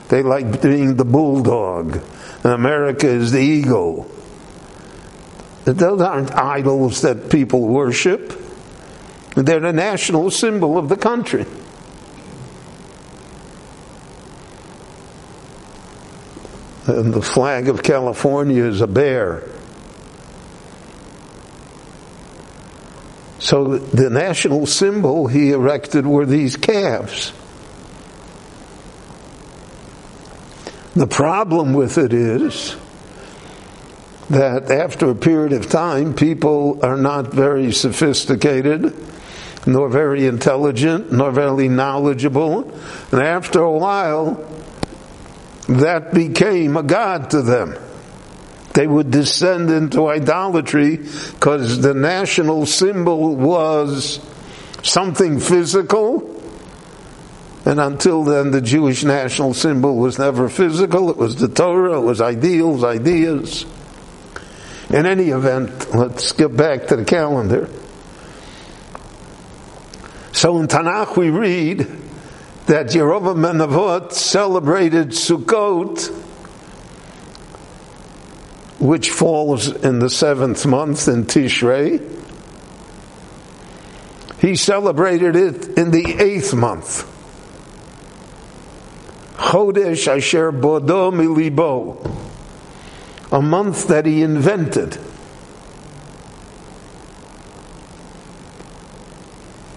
they 0.09 0.23
like 0.23 0.63
being 0.63 0.97
the 0.97 1.05
bulldog. 1.05 2.03
And 2.43 2.55
America 2.55 3.07
is 3.07 3.33
the 3.33 3.41
eagle. 3.41 4.11
Those 5.77 6.01
aren't 6.01 6.33
idols 6.33 7.03
that 7.03 7.31
people 7.31 7.61
worship. 7.61 8.33
They're 9.37 9.61
the 9.61 9.73
national 9.73 10.31
symbol 10.31 10.77
of 10.77 10.89
the 10.89 10.97
country. 10.97 11.47
And 16.87 17.15
the 17.15 17.23
flag 17.23 17.69
of 17.69 17.83
California 17.83 18.65
is 18.65 18.81
a 18.81 18.87
bear. 18.87 19.45
So 23.39 23.79
the 23.79 24.11
national 24.11 24.67
symbol 24.67 25.27
he 25.29 25.53
erected 25.53 26.07
were 26.07 26.27
these 26.27 26.57
calves. 26.57 27.33
The 30.95 31.07
problem 31.07 31.73
with 31.73 31.97
it 31.97 32.13
is 32.13 32.77
that 34.31 34.71
after 34.71 35.11
a 35.11 35.15
period 35.15 35.53
of 35.53 35.69
time, 35.69 36.15
people 36.15 36.79
are 36.85 36.97
not 36.97 37.33
very 37.33 37.73
sophisticated, 37.73 38.95
nor 39.67 39.89
very 39.89 40.27
intelligent, 40.27 41.13
nor 41.13 41.33
very 41.33 41.69
knowledgeable. 41.69 42.71
And 43.11 43.21
after 43.21 43.61
a 43.61 43.73
while, 43.73 44.47
that 45.69 46.15
became 46.15 46.77
a 46.77 46.85
god 46.85 47.31
to 47.31 47.43
them. 47.43 47.77
They 48.73 48.87
would 48.87 49.11
descend 49.11 49.69
into 49.71 50.07
idolatry 50.07 50.97
because 50.97 51.81
the 51.81 51.93
national 51.93 52.67
symbol 52.67 53.35
was 53.35 54.21
something 54.85 55.41
physical. 55.41 56.41
And 57.65 57.81
until 57.81 58.23
then, 58.23 58.53
the 58.53 58.61
Jewish 58.61 59.03
national 59.03 59.55
symbol 59.55 59.97
was 59.97 60.21
never 60.21 60.49
physical. 60.49 61.11
It 61.11 61.17
was 61.17 61.35
the 61.35 61.49
Torah, 61.49 61.99
it 61.99 62.05
was 62.05 62.21
ideals, 62.21 62.85
ideas. 62.85 63.67
In 64.91 65.07
any 65.07 65.29
event, 65.29 65.95
let's 65.95 66.33
get 66.33 66.57
back 66.57 66.89
to 66.89 66.97
the 66.97 67.05
calendar. 67.05 67.69
So 70.33 70.59
in 70.59 70.67
Tanakh 70.67 71.17
we 71.17 71.31
read 71.31 71.81
that 72.67 72.87
Yerovam 72.87 73.41
ben 73.41 73.59
Nevat 73.59 74.13
celebrated 74.13 75.11
Sukkot, 75.11 76.09
which 78.81 79.11
falls 79.11 79.69
in 79.69 80.01
the 80.01 80.11
seventh 80.11 80.67
month 80.67 81.07
in 81.07 81.25
Tishrei. 81.25 82.01
He 84.41 84.57
celebrated 84.57 85.37
it 85.37 85.79
in 85.79 85.93
the 85.93 86.17
eighth 86.19 86.55
month. 86.55 87.07
Chodesh 89.37 90.09
Asher 90.09 90.51
Bodo 90.51 91.11
Milibo, 91.11 92.30
a 93.33 93.41
month 93.41 93.89
that 93.89 94.07
he 94.07 94.23
invented. 94.23 94.99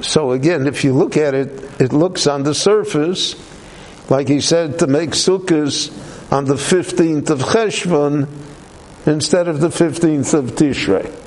So 0.01 0.31
again, 0.31 0.67
if 0.67 0.83
you 0.83 0.93
look 0.93 1.17
at 1.17 1.33
it, 1.33 1.81
it 1.81 1.93
looks 1.93 2.27
on 2.27 2.43
the 2.43 2.53
surface, 2.53 3.35
like 4.09 4.27
he 4.27 4.41
said, 4.41 4.79
to 4.79 4.87
make 4.87 5.11
sukkahs 5.11 5.91
on 6.31 6.45
the 6.45 6.55
15th 6.55 7.29
of 7.29 7.39
Cheshvan 7.39 8.27
instead 9.05 9.47
of 9.47 9.59
the 9.59 9.69
15th 9.69 10.33
of 10.33 10.51
Tishrei. 10.51 11.19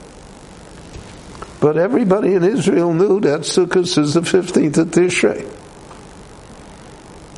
But 1.60 1.78
everybody 1.78 2.34
in 2.34 2.44
Israel 2.44 2.92
knew 2.92 3.20
that 3.20 3.40
Sukkot 3.40 3.98
is 3.98 4.14
the 4.14 4.20
15th 4.20 4.78
of 4.78 4.88
Tishrei. 4.88 5.50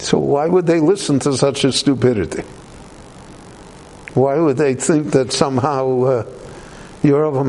So 0.00 0.18
why 0.18 0.46
would 0.46 0.66
they 0.66 0.80
listen 0.80 1.18
to 1.20 1.36
such 1.36 1.64
a 1.64 1.72
stupidity? 1.72 2.44
Why 4.18 4.36
would 4.36 4.56
they 4.56 4.74
think 4.74 5.12
that 5.12 5.32
somehow 5.32 6.02
uh, 6.02 6.22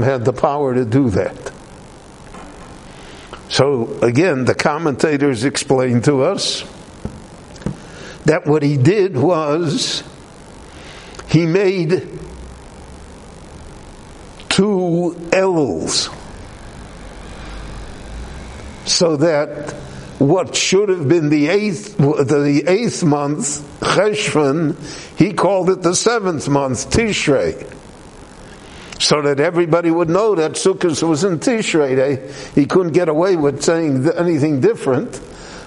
had 0.03 0.23
the 0.23 0.33
power 0.33 0.75
to 0.75 0.85
do 0.85 1.09
that? 1.09 1.51
So 3.49 3.97
again, 4.03 4.45
the 4.45 4.53
commentators 4.53 5.45
explain 5.45 6.03
to 6.03 6.21
us 6.21 6.63
that 8.25 8.45
what 8.45 8.61
he 8.61 8.77
did 8.77 9.17
was 9.17 10.03
he 11.27 11.47
made 11.47 12.07
two 14.49 15.15
Eluls 15.31 16.15
so 18.85 19.17
that 19.17 19.73
what 20.19 20.55
should 20.55 20.89
have 20.89 21.07
been 21.07 21.29
the 21.29 21.47
eighth, 21.47 21.97
the 21.97 22.63
eighth 22.67 23.03
month, 23.03 23.61
Cheshvan, 23.79 24.75
he 25.17 25.33
called 25.33 25.69
it 25.69 25.81
the 25.81 25.95
seventh 25.95 26.47
month, 26.47 26.91
Tishrei 26.91 27.75
so 28.99 29.21
that 29.21 29.39
everybody 29.39 29.89
would 29.89 30.09
know 30.09 30.35
that 30.35 30.51
Sukkot 30.51 31.01
was 31.07 31.23
in 31.23 31.39
Tishrei. 31.39 31.95
They, 31.95 32.59
he 32.61 32.67
couldn't 32.67 32.91
get 32.91 33.07
away 33.07 33.37
with 33.37 33.63
saying 33.63 34.07
anything 34.11 34.59
different. 34.59 35.21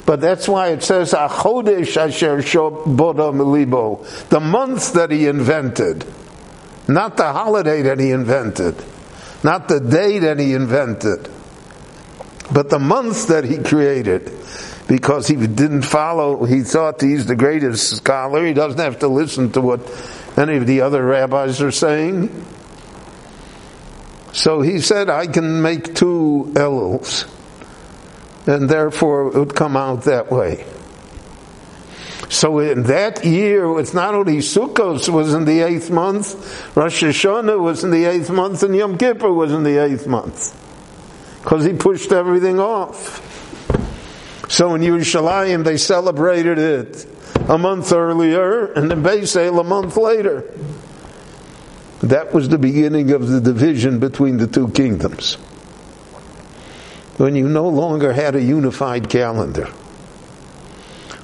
But 0.04 0.20
that's 0.20 0.48
why 0.48 0.68
it 0.68 0.82
says 0.82 1.12
Achodesh 1.12 1.96
Asher 1.96 2.70
Boda 2.70 3.32
Milibo, 3.32 4.04
the 4.28 4.40
month 4.40 4.94
that 4.94 5.10
he 5.10 5.26
invented, 5.26 6.04
not 6.88 7.16
the 7.16 7.32
holiday 7.32 7.82
that 7.82 8.00
he 8.00 8.10
invented, 8.10 8.74
not 9.44 9.68
the 9.68 9.80
day 9.80 10.18
that 10.18 10.38
he 10.38 10.54
invented. 10.54 11.30
But 12.50 12.70
the 12.70 12.78
month 12.78 13.28
that 13.28 13.44
he 13.44 13.58
created, 13.58 14.32
because 14.88 15.28
he 15.28 15.36
didn't 15.36 15.82
follow, 15.82 16.44
he 16.44 16.62
thought 16.62 17.00
he's 17.00 17.26
the 17.26 17.36
greatest 17.36 17.96
scholar, 17.96 18.44
he 18.44 18.52
doesn't 18.52 18.80
have 18.80 18.98
to 19.00 19.08
listen 19.08 19.52
to 19.52 19.60
what 19.60 19.80
any 20.36 20.56
of 20.56 20.66
the 20.66 20.80
other 20.80 21.04
rabbis 21.04 21.60
are 21.62 21.70
saying. 21.70 22.44
So 24.32 24.62
he 24.62 24.80
said, 24.80 25.10
I 25.10 25.26
can 25.26 25.62
make 25.62 25.94
two 25.94 26.52
Elul's, 26.54 27.26
and 28.46 28.68
therefore 28.68 29.28
it 29.28 29.34
would 29.34 29.54
come 29.54 29.76
out 29.76 30.04
that 30.04 30.30
way. 30.32 30.66
So 32.28 32.60
in 32.60 32.84
that 32.84 33.26
year, 33.26 33.78
it's 33.78 33.92
not 33.92 34.14
only 34.14 34.38
Sukkot 34.38 35.06
was 35.10 35.34
in 35.34 35.44
the 35.44 35.60
eighth 35.60 35.90
month, 35.90 36.74
Rosh 36.74 37.04
Hashanah 37.04 37.60
was 37.60 37.84
in 37.84 37.90
the 37.90 38.06
eighth 38.06 38.30
month, 38.30 38.62
and 38.62 38.74
Yom 38.74 38.96
Kippur 38.96 39.30
was 39.30 39.52
in 39.52 39.64
the 39.64 39.76
eighth 39.84 40.06
month. 40.06 40.58
Because 41.42 41.64
he 41.64 41.72
pushed 41.72 42.12
everything 42.12 42.60
off. 42.60 43.28
So 44.48 44.74
in 44.74 44.82
Yerushalayim, 44.82 45.64
they 45.64 45.76
celebrated 45.76 46.58
it 46.58 47.06
a 47.48 47.58
month 47.58 47.92
earlier, 47.92 48.66
and 48.72 48.92
in 48.92 49.02
Beis 49.02 49.36
El 49.36 49.58
a 49.58 49.64
month 49.64 49.96
later. 49.96 50.44
That 52.00 52.32
was 52.32 52.48
the 52.48 52.58
beginning 52.58 53.12
of 53.12 53.28
the 53.28 53.40
division 53.40 53.98
between 53.98 54.36
the 54.36 54.46
two 54.46 54.68
kingdoms. 54.68 55.34
When 57.16 57.36
you 57.36 57.48
no 57.48 57.68
longer 57.68 58.12
had 58.12 58.34
a 58.34 58.42
unified 58.42 59.08
calendar. 59.08 59.68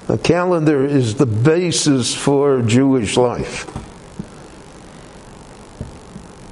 A 0.08 0.16
calendar 0.16 0.84
is 0.84 1.16
the 1.16 1.26
basis 1.26 2.14
for 2.14 2.62
Jewish 2.62 3.16
life. 3.16 3.66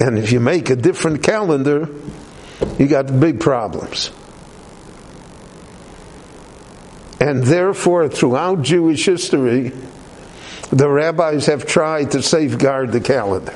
And 0.01 0.19
if 0.19 0.31
you 0.31 0.41
make 0.41 0.69
a 0.69 0.77
different 0.77 1.23
calendar, 1.23 1.89
you 2.79 2.87
got 2.87 3.21
big 3.21 3.41
problems. 3.41 4.11
And 7.21 7.43
therefore, 7.43 8.09
throughout 8.09 8.63
Jewish 8.63 9.05
history, 9.07 9.73
the 10.71 10.89
rabbis 10.89 11.47
have 11.47 11.67
tried 11.67 12.13
to 12.13 12.23
safeguard 12.23 12.93
the 12.93 13.01
calendar. 13.01 13.55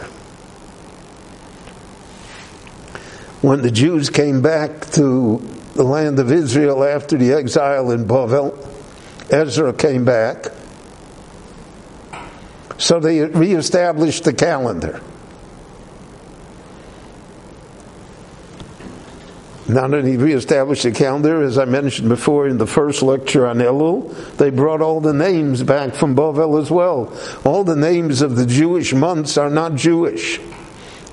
When 3.43 3.63
the 3.63 3.71
Jews 3.71 4.11
came 4.11 4.43
back 4.43 4.91
to 4.93 5.39
the 5.75 5.85
land 5.85 6.19
of 6.19 6.31
Israel 6.31 6.85
after 6.85 7.17
the 7.17 7.33
exile 7.33 7.91
in 7.91 8.07
Bavel, 8.07 8.57
Ezra 9.31 9.73
came 9.73 10.05
back. 10.05 10.47
So 12.79 12.99
they 12.99 13.25
reestablished 13.25 14.25
the 14.25 14.33
calendar. 14.33 15.01
Not 19.73 19.95
only 19.95 20.17
reestablished 20.17 20.83
the 20.83 20.91
calendar, 20.91 21.43
as 21.43 21.57
I 21.57 21.65
mentioned 21.65 22.09
before 22.09 22.49
in 22.49 22.59
the 22.59 22.67
first 22.67 23.03
lecture 23.03 23.47
on 23.47 23.59
Elul, 23.59 24.37
they 24.37 24.51
brought 24.51 24.83
all 24.83 25.01
the 25.01 25.13
names 25.13 25.63
back 25.63 25.95
from 25.95 26.17
Bavel 26.17 26.61
as 26.61 26.71
well. 26.71 27.17
All 27.45 27.63
the 27.63 27.77
names 27.77 28.21
of 28.21 28.35
the 28.35 28.47
Jewish 28.47 28.93
months 28.93 29.37
are 29.39 29.51
not 29.51 29.77
Jewish. 29.77 30.41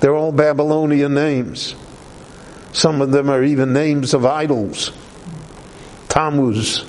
They're 0.00 0.16
all 0.16 0.32
Babylonian 0.32 1.14
names. 1.14 1.76
Some 2.72 3.00
of 3.00 3.12
them 3.12 3.30
are 3.30 3.44
even 3.44 3.72
names 3.72 4.12
of 4.12 4.26
idols. 4.26 4.92
Tammuz, 6.08 6.84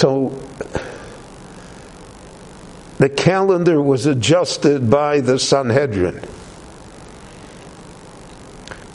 So 0.00 0.30
the 3.00 3.08
calendar 3.08 3.80
was 3.80 4.04
adjusted 4.04 4.90
by 4.90 5.20
the 5.20 5.38
Sanhedrin. 5.38 6.20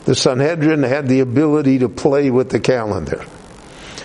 The 0.04 0.14
Sanhedrin 0.14 0.84
had 0.84 1.08
the 1.08 1.18
ability 1.18 1.80
to 1.80 1.88
play 1.88 2.30
with 2.30 2.50
the 2.50 2.60
calendar. 2.60 3.26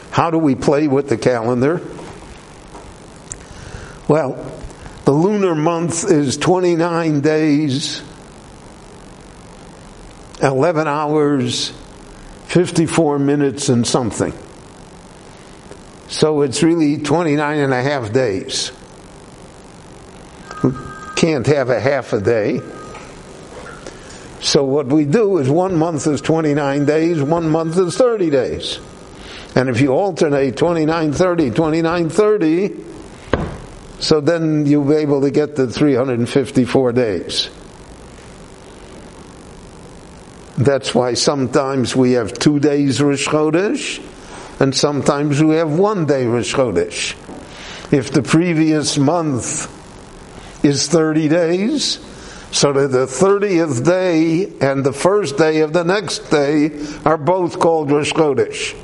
How 0.09 0.31
do 0.31 0.39
we 0.39 0.55
play 0.55 0.87
with 0.87 1.07
the 1.07 1.17
calendar? 1.17 1.87
Well, 4.07 4.43
the 5.05 5.11
lunar 5.11 5.53
month 5.53 6.09
is 6.09 6.35
29 6.35 7.21
days, 7.21 8.01
11 10.41 10.87
hours, 10.87 11.71
54 12.47 13.19
minutes, 13.19 13.69
and 13.69 13.85
something. 13.85 14.33
So 16.07 16.41
it's 16.41 16.63
really 16.63 16.97
29 16.97 17.59
and 17.59 17.71
a 17.71 17.83
half 17.83 18.11
days. 18.11 18.71
Can't 21.21 21.45
have 21.45 21.69
a 21.69 21.79
half 21.79 22.13
a 22.13 22.19
day. 22.19 22.61
So 24.39 24.63
what 24.63 24.87
we 24.87 25.05
do 25.05 25.37
is 25.37 25.47
one 25.47 25.77
month 25.77 26.07
is 26.07 26.19
29 26.19 26.85
days, 26.85 27.21
one 27.21 27.47
month 27.47 27.77
is 27.77 27.95
30 27.95 28.31
days. 28.31 28.79
And 29.53 29.69
if 29.69 29.81
you 29.81 29.89
alternate 29.89 30.57
29, 30.57 31.13
30, 31.13 31.51
29, 31.51 32.09
30, 32.09 32.75
so 33.99 34.19
then 34.19 34.65
you'll 34.65 34.89
be 34.89 34.95
able 34.95 35.21
to 35.21 35.29
get 35.29 35.55
the 35.55 35.67
354 35.67 36.91
days. 36.91 37.51
That's 40.57 40.95
why 40.95 41.13
sometimes 41.13 41.95
we 41.95 42.13
have 42.13 42.33
two 42.33 42.59
days 42.59 42.99
Rosh 42.99 43.27
Chodesh, 43.27 44.03
and 44.59 44.73
sometimes 44.75 45.43
we 45.43 45.57
have 45.57 45.77
one 45.77 46.07
day 46.07 46.25
Rosh 46.25 46.55
Chodesh. 46.55 47.13
If 47.93 48.09
the 48.09 48.23
previous 48.23 48.97
month 48.97 49.77
is 50.63 50.87
30 50.87 51.27
days, 51.29 51.99
so 52.51 52.73
that 52.73 52.87
the 52.89 53.05
30th 53.05 53.85
day 53.85 54.51
and 54.59 54.83
the 54.83 54.93
first 54.93 55.37
day 55.37 55.61
of 55.61 55.73
the 55.73 55.83
next 55.83 56.29
day 56.29 56.71
are 57.05 57.17
both 57.17 57.59
called 57.59 57.91
Rosh 57.91 58.11
Chodesh. 58.11 58.75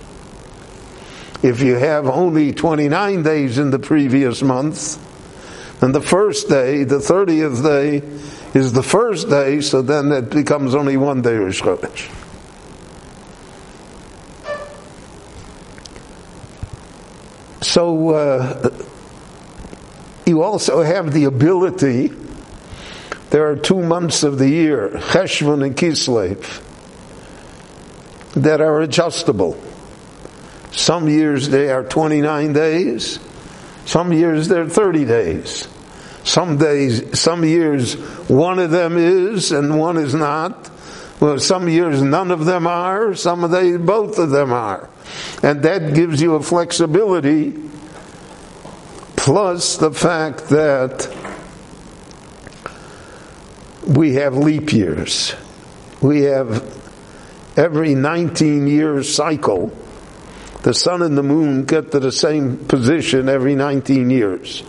If 1.43 1.61
you 1.61 1.75
have 1.75 2.07
only 2.07 2.53
29 2.53 3.23
days 3.23 3.59
in 3.59 3.69
the 3.69 3.79
previous 3.79 4.41
month, 4.41 5.03
and 5.83 5.93
the 5.93 6.01
first 6.01 6.49
day, 6.49 6.83
the 6.83 6.97
30th 6.97 7.63
day, 7.63 7.97
is 8.57 8.73
the 8.73 8.81
first 8.81 9.29
day, 9.29 9.61
so 9.61 9.81
then 9.81 10.11
it 10.11 10.31
becomes 10.31 10.73
only 10.73 10.97
one 10.97 11.21
day 11.21 11.35
Rosh 11.35 11.61
Chodesh. 11.61 12.09
So 17.61 18.09
uh, 18.09 18.71
you 20.27 20.43
also 20.43 20.83
have 20.83 21.13
the 21.13 21.23
ability. 21.23 22.11
There 23.29 23.49
are 23.49 23.55
two 23.55 23.81
months 23.81 24.23
of 24.23 24.37
the 24.37 24.49
year, 24.49 24.89
Cheshvan 24.89 25.65
and 25.65 25.75
Kislev, 25.75 26.63
that 28.33 28.61
are 28.61 28.81
adjustable. 28.81 29.61
Some 30.71 31.09
years 31.09 31.49
they 31.49 31.69
are 31.69 31.83
29 31.83 32.53
days. 32.53 33.19
Some 33.85 34.13
years 34.13 34.47
they're 34.47 34.69
30 34.69 35.05
days. 35.05 35.67
Some 36.23 36.57
days, 36.57 37.17
some 37.17 37.45
years, 37.45 37.93
one 38.27 38.59
of 38.59 38.69
them 38.69 38.97
is 38.97 39.53
and 39.53 39.79
one 39.79 39.95
is 39.95 40.13
not. 40.13 40.69
Well, 41.21 41.39
some 41.39 41.69
years 41.69 42.01
none 42.01 42.31
of 42.31 42.45
them 42.45 42.67
are. 42.67 43.15
Some 43.15 43.45
of 43.45 43.51
they, 43.51 43.77
both 43.77 44.19
of 44.19 44.29
them 44.29 44.51
are. 44.51 44.89
And 45.41 45.63
that 45.63 45.93
gives 45.93 46.21
you 46.21 46.35
a 46.35 46.43
flexibility, 46.43 47.51
plus 49.27 49.75
the 49.75 49.91
fact 49.91 50.47
that 50.47 51.13
we 53.85 54.13
have 54.13 54.37
leap 54.37 54.71
years. 54.71 55.35
We 55.99 56.21
have 56.21 56.63
every 57.57 57.93
19 57.93 58.67
year 58.67 59.03
cycle, 59.03 59.77
the 60.63 60.73
sun 60.73 61.01
and 61.01 61.17
the 61.17 61.23
moon 61.23 61.65
get 61.65 61.91
to 61.91 61.99
the 61.99 62.13
same 62.13 62.55
position 62.55 63.27
every 63.27 63.53
19 63.55 64.09
years. 64.09 64.63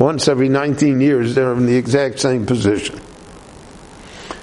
Once 0.00 0.26
every 0.26 0.48
19 0.48 1.00
years, 1.00 1.36
they're 1.36 1.52
in 1.52 1.66
the 1.66 1.76
exact 1.76 2.18
same 2.18 2.46
position. 2.46 3.00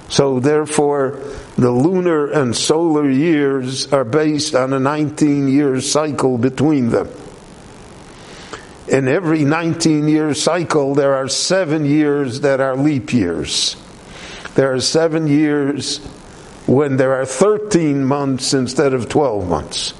So 0.08 0.40
therefore, 0.40 1.20
the 1.58 1.72
lunar 1.72 2.32
and 2.32 2.56
solar 2.56 3.10
years 3.10 3.92
are 3.92 4.06
based 4.06 4.56
on 4.56 4.72
a 4.72 4.80
19 4.80 5.50
year 5.50 5.82
cycle 5.82 6.38
between 6.38 6.88
them. 6.88 7.10
In 8.88 9.08
every 9.08 9.46
19 9.46 10.08
year 10.08 10.34
cycle, 10.34 10.94
there 10.94 11.16
are 11.16 11.28
seven 11.28 11.86
years 11.86 12.42
that 12.42 12.60
are 12.60 12.76
leap 12.76 13.14
years. 13.14 13.76
There 14.54 14.74
are 14.74 14.80
seven 14.80 15.28
years 15.28 15.98
when 16.68 16.98
there 16.98 17.14
are 17.20 17.26
13 17.26 18.06
months 18.06 18.54
instead 18.54 18.94
of 18.94 19.10
12 19.10 19.48
months. 19.48 19.94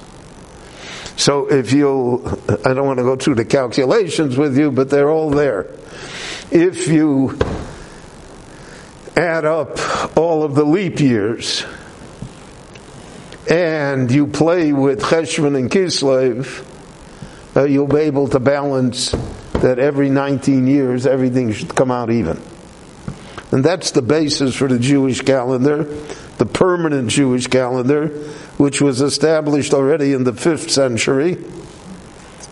So 1.16 1.50
if 1.50 1.72
you'll, 1.72 2.28
I 2.64 2.74
don't 2.74 2.86
want 2.86 2.98
to 2.98 3.04
go 3.04 3.16
through 3.16 3.36
the 3.36 3.44
calculations 3.44 4.36
with 4.36 4.56
you, 4.56 4.70
but 4.70 4.90
they're 4.90 5.10
all 5.10 5.30
there. 5.30 5.66
If 6.50 6.88
you 6.88 7.38
add 9.16 9.44
up 9.44 10.16
all 10.16 10.44
of 10.44 10.54
the 10.54 10.64
leap 10.64 11.00
years 11.00 11.64
and 13.50 14.10
you 14.10 14.26
play 14.26 14.72
with 14.72 15.00
Cheshvan 15.00 15.56
and 15.58 15.70
Kislev, 15.70 16.65
uh, 17.56 17.64
you'll 17.64 17.86
be 17.86 18.00
able 18.00 18.28
to 18.28 18.38
balance 18.38 19.12
that 19.52 19.78
every 19.78 20.10
19 20.10 20.66
years 20.66 21.06
everything 21.06 21.52
should 21.52 21.74
come 21.74 21.90
out 21.90 22.10
even. 22.10 22.40
And 23.50 23.64
that's 23.64 23.92
the 23.92 24.02
basis 24.02 24.54
for 24.54 24.68
the 24.68 24.78
Jewish 24.78 25.22
calendar, 25.22 25.84
the 26.38 26.46
permanent 26.46 27.08
Jewish 27.08 27.46
calendar, 27.46 28.08
which 28.58 28.82
was 28.82 29.00
established 29.00 29.72
already 29.72 30.12
in 30.12 30.24
the 30.24 30.32
5th 30.32 30.70
century. 30.70 31.38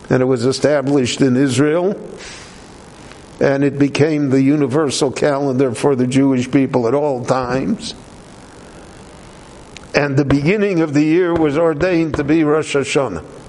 And 0.08 0.22
it 0.22 0.26
was 0.26 0.46
established 0.46 1.20
in 1.20 1.36
Israel. 1.36 2.00
And 3.40 3.64
it 3.64 3.78
became 3.78 4.30
the 4.30 4.40
universal 4.40 5.10
calendar 5.10 5.74
for 5.74 5.96
the 5.96 6.06
Jewish 6.06 6.50
people 6.50 6.86
at 6.86 6.94
all 6.94 7.24
times. 7.24 7.94
And 9.94 10.16
the 10.16 10.24
beginning 10.24 10.80
of 10.80 10.94
the 10.94 11.04
year 11.04 11.34
was 11.34 11.58
ordained 11.58 12.14
to 12.14 12.24
be 12.24 12.44
Rosh 12.44 12.74
Hashanah. 12.74 13.43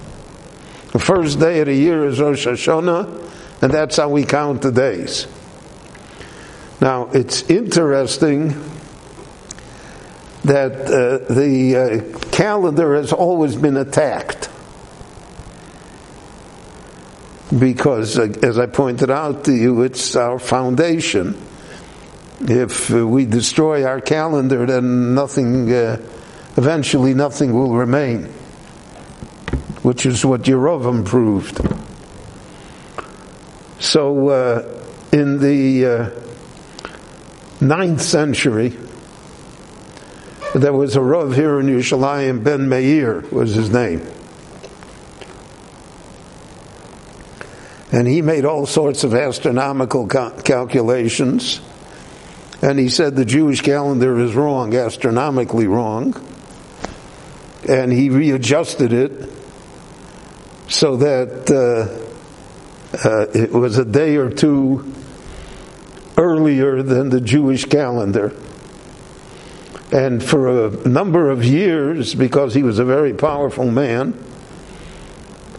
The 0.96 1.04
first 1.04 1.38
day 1.38 1.60
of 1.60 1.66
the 1.66 1.74
year 1.74 2.06
is 2.06 2.18
Rosh 2.18 2.46
Hashanah, 2.46 3.60
and 3.60 3.70
that's 3.70 3.98
how 3.98 4.08
we 4.08 4.24
count 4.24 4.62
the 4.62 4.72
days. 4.72 5.26
Now, 6.80 7.10
it's 7.12 7.42
interesting 7.50 8.58
that 10.44 10.72
uh, 10.72 11.34
the 11.34 11.76
uh, 11.76 12.18
calendar 12.30 12.94
has 12.94 13.12
always 13.12 13.56
been 13.56 13.76
attacked. 13.76 14.48
Because, 17.58 18.18
uh, 18.18 18.32
as 18.42 18.58
I 18.58 18.64
pointed 18.64 19.10
out 19.10 19.44
to 19.44 19.52
you, 19.52 19.82
it's 19.82 20.16
our 20.16 20.38
foundation. 20.38 21.38
If 22.40 22.88
we 22.88 23.26
destroy 23.26 23.84
our 23.84 24.00
calendar, 24.00 24.64
then 24.64 25.14
nothing, 25.14 25.70
uh, 25.70 26.00
eventually 26.56 27.12
nothing 27.12 27.52
will 27.52 27.74
remain, 27.74 28.32
which 29.86 30.04
is 30.04 30.26
what 30.26 30.42
Yerovam 30.42 31.04
proved. 31.06 31.60
So, 33.78 34.30
uh, 34.30 34.82
in 35.12 35.38
the 35.38 36.12
ninth 37.60 38.02
century, 38.02 38.76
there 40.56 40.72
was 40.72 40.96
a 40.96 41.00
Rav 41.00 41.36
here 41.36 41.60
in 41.60 41.66
Yerushalayim, 41.66 42.42
Ben 42.42 42.68
Meir 42.68 43.20
was 43.30 43.54
his 43.54 43.70
name. 43.70 44.04
And 47.92 48.08
he 48.08 48.22
made 48.22 48.44
all 48.44 48.66
sorts 48.66 49.04
of 49.04 49.14
astronomical 49.14 50.08
cal- 50.08 50.32
calculations. 50.32 51.60
And 52.60 52.76
he 52.76 52.88
said 52.88 53.14
the 53.14 53.24
Jewish 53.24 53.60
calendar 53.60 54.18
is 54.18 54.34
wrong, 54.34 54.74
astronomically 54.74 55.68
wrong. 55.68 56.12
And 57.68 57.92
he 57.92 58.10
readjusted 58.10 58.92
it 58.92 59.35
so 60.68 60.96
that 60.96 61.50
uh, 61.50 63.08
uh, 63.08 63.26
it 63.32 63.52
was 63.52 63.78
a 63.78 63.84
day 63.84 64.16
or 64.16 64.30
two 64.30 64.92
earlier 66.16 66.82
than 66.82 67.10
the 67.10 67.20
Jewish 67.20 67.64
calendar. 67.64 68.32
And 69.92 70.22
for 70.22 70.66
a 70.66 70.88
number 70.88 71.30
of 71.30 71.44
years, 71.44 72.14
because 72.14 72.54
he 72.54 72.62
was 72.62 72.78
a 72.78 72.84
very 72.84 73.14
powerful 73.14 73.70
man, 73.70 74.22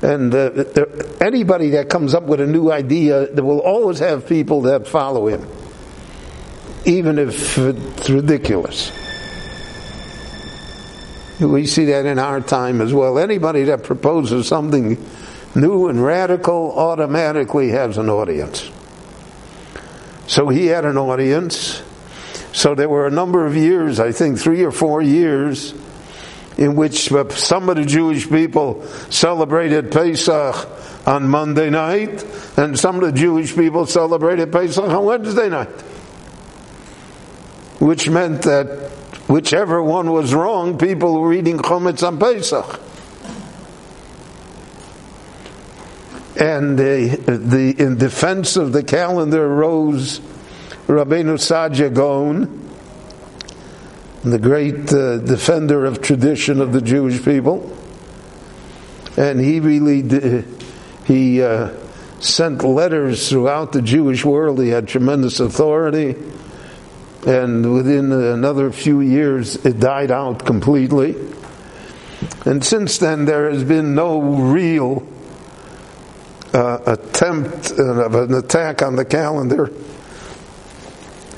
and 0.01 0.33
uh, 0.33 0.49
there, 0.49 0.87
anybody 1.21 1.71
that 1.71 1.89
comes 1.89 2.13
up 2.13 2.23
with 2.23 2.41
a 2.41 2.45
new 2.45 2.71
idea, 2.71 3.27
there 3.27 3.43
will 3.43 3.61
always 3.61 3.99
have 3.99 4.27
people 4.27 4.63
that 4.63 4.87
follow 4.87 5.27
him, 5.27 5.47
even 6.85 7.17
if 7.17 7.57
it's 7.57 8.09
ridiculous. 8.09 8.91
We 11.41 11.67
see 11.67 11.85
that 11.85 12.05
in 12.05 12.17
our 12.17 12.41
time 12.41 12.81
as 12.81 12.93
well. 12.93 13.19
Anybody 13.19 13.65
that 13.65 13.83
proposes 13.83 14.47
something 14.47 14.97
new 15.53 15.87
and 15.87 16.03
radical 16.03 16.77
automatically 16.77 17.69
has 17.69 17.97
an 17.97 18.09
audience. 18.09 18.69
So 20.27 20.49
he 20.49 20.65
had 20.65 20.85
an 20.85 20.97
audience. 20.97 21.81
So 22.53 22.73
there 22.73 22.89
were 22.89 23.05
a 23.05 23.11
number 23.11 23.45
of 23.45 23.55
years, 23.55 23.99
I 23.99 24.11
think 24.11 24.39
three 24.39 24.63
or 24.63 24.71
four 24.71 25.01
years, 25.01 25.73
in 26.57 26.75
which 26.75 27.11
uh, 27.11 27.29
some 27.29 27.69
of 27.69 27.75
the 27.75 27.85
Jewish 27.85 28.27
people 28.27 28.83
celebrated 29.11 29.91
Pesach 29.91 30.67
on 31.05 31.29
Monday 31.29 31.69
night, 31.69 32.25
and 32.57 32.77
some 32.77 32.95
of 32.95 33.01
the 33.03 33.11
Jewish 33.11 33.55
people 33.55 33.85
celebrated 33.85 34.51
Pesach 34.51 34.83
on 34.83 35.05
Wednesday 35.05 35.49
night. 35.49 35.69
Which 37.79 38.09
meant 38.09 38.41
that 38.41 38.96
whichever 39.27 39.83
one 39.83 40.11
was 40.11 40.33
wrong, 40.33 40.77
people 40.77 41.19
were 41.19 41.33
eating 41.33 41.57
chometz 41.59 42.05
on 42.05 42.17
Pesach. 42.17 42.81
And 46.39 46.77
the, 46.77 47.15
the, 47.25 47.83
in 47.83 47.97
defense 47.97 48.57
of 48.57 48.71
the 48.71 48.83
calendar 48.83 49.47
rose 49.47 50.19
Rabbeinu 50.87 51.37
Saadia 51.37 51.93
Gaon, 51.93 52.63
the 54.23 54.39
great 54.39 54.93
uh, 54.93 55.17
defender 55.17 55.85
of 55.85 56.01
tradition 56.01 56.61
of 56.61 56.73
the 56.73 56.81
Jewish 56.81 57.23
people. 57.23 57.75
And 59.17 59.39
he 59.39 59.59
really 59.59 60.03
did, 60.03 60.45
he 61.05 61.41
uh, 61.41 61.73
sent 62.19 62.63
letters 62.63 63.29
throughout 63.29 63.71
the 63.71 63.81
Jewish 63.81 64.23
world. 64.23 64.61
He 64.61 64.69
had 64.69 64.87
tremendous 64.87 65.39
authority. 65.39 66.15
And 67.25 67.73
within 67.73 68.11
another 68.11 68.71
few 68.71 69.01
years, 69.01 69.55
it 69.65 69.79
died 69.79 70.11
out 70.11 70.45
completely. 70.45 71.15
And 72.45 72.63
since 72.63 72.97
then, 72.97 73.25
there 73.25 73.49
has 73.49 73.63
been 73.63 73.95
no 73.95 74.21
real 74.21 75.07
uh, 76.53 76.79
attempt 76.85 77.71
of 77.71 78.15
an 78.15 78.33
attack 78.33 78.81
on 78.81 78.95
the 78.95 79.05
calendar. 79.05 79.71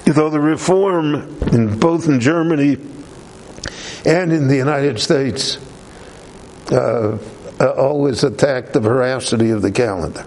Though 0.05 0.29
the 0.29 0.39
reform 0.39 1.37
in 1.51 1.79
both 1.79 2.07
in 2.07 2.19
Germany 2.19 2.77
and 4.05 4.33
in 4.33 4.47
the 4.47 4.55
United 4.55 4.99
States 4.99 5.57
uh, 6.71 7.17
uh, 7.59 7.69
always 7.71 8.23
attacked 8.23 8.73
the 8.73 8.79
veracity 8.79 9.51
of 9.51 9.61
the 9.61 9.71
calendar. 9.71 10.25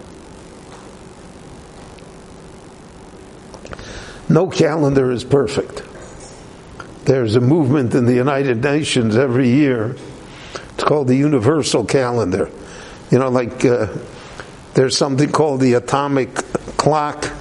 No 4.29 4.47
calendar 4.47 5.11
is 5.11 5.23
perfect. 5.23 5.83
There's 7.05 7.35
a 7.35 7.41
movement 7.41 7.93
in 7.95 8.05
the 8.05 8.13
United 8.13 8.63
Nations 8.63 9.17
every 9.17 9.49
year. 9.49 9.95
It's 10.75 10.83
called 10.83 11.07
the 11.07 11.15
Universal 11.15 11.85
Calendar. 11.85 12.49
You 13.11 13.19
know, 13.19 13.29
like 13.29 13.65
uh, 13.65 13.87
there's 14.73 14.97
something 14.97 15.31
called 15.31 15.59
the 15.59 15.73
atomic 15.73 16.33
clock. 16.77 17.31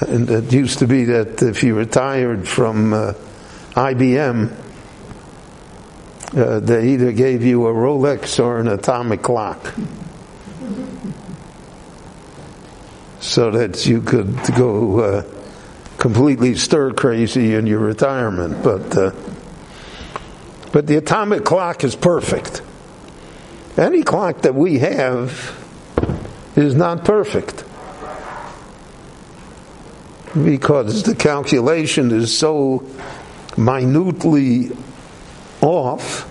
And 0.00 0.28
it 0.28 0.52
used 0.52 0.80
to 0.80 0.86
be 0.86 1.04
that 1.04 1.42
if 1.42 1.62
you 1.62 1.74
retired 1.74 2.46
from 2.46 2.92
uh, 2.92 3.14
IBM, 3.72 4.54
uh, 6.36 6.60
they 6.60 6.90
either 6.90 7.12
gave 7.12 7.42
you 7.44 7.66
a 7.66 7.72
Rolex 7.72 8.42
or 8.42 8.58
an 8.58 8.68
atomic 8.68 9.22
clock. 9.22 9.72
So 13.24 13.50
that 13.52 13.86
you 13.86 14.02
could 14.02 14.36
go 14.54 15.00
uh, 15.00 15.22
completely 15.96 16.56
stir 16.56 16.92
crazy 16.92 17.54
in 17.54 17.66
your 17.66 17.78
retirement. 17.78 18.62
But, 18.62 18.94
uh, 18.94 19.12
but 20.72 20.86
the 20.86 20.96
atomic 20.96 21.42
clock 21.42 21.84
is 21.84 21.96
perfect. 21.96 22.60
Any 23.78 24.02
clock 24.02 24.42
that 24.42 24.54
we 24.54 24.80
have 24.80 25.58
is 26.54 26.74
not 26.74 27.06
perfect 27.06 27.64
because 30.34 31.04
the 31.04 31.14
calculation 31.14 32.10
is 32.10 32.36
so 32.36 32.86
minutely 33.56 34.70
off 35.62 36.30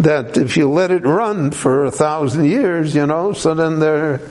that 0.00 0.38
if 0.38 0.56
you 0.56 0.70
let 0.70 0.90
it 0.90 1.04
run 1.04 1.50
for 1.50 1.84
a 1.84 1.90
thousand 1.90 2.46
years, 2.46 2.94
you 2.94 3.06
know, 3.06 3.34
so 3.34 3.54
then 3.54 3.80
there, 3.80 4.22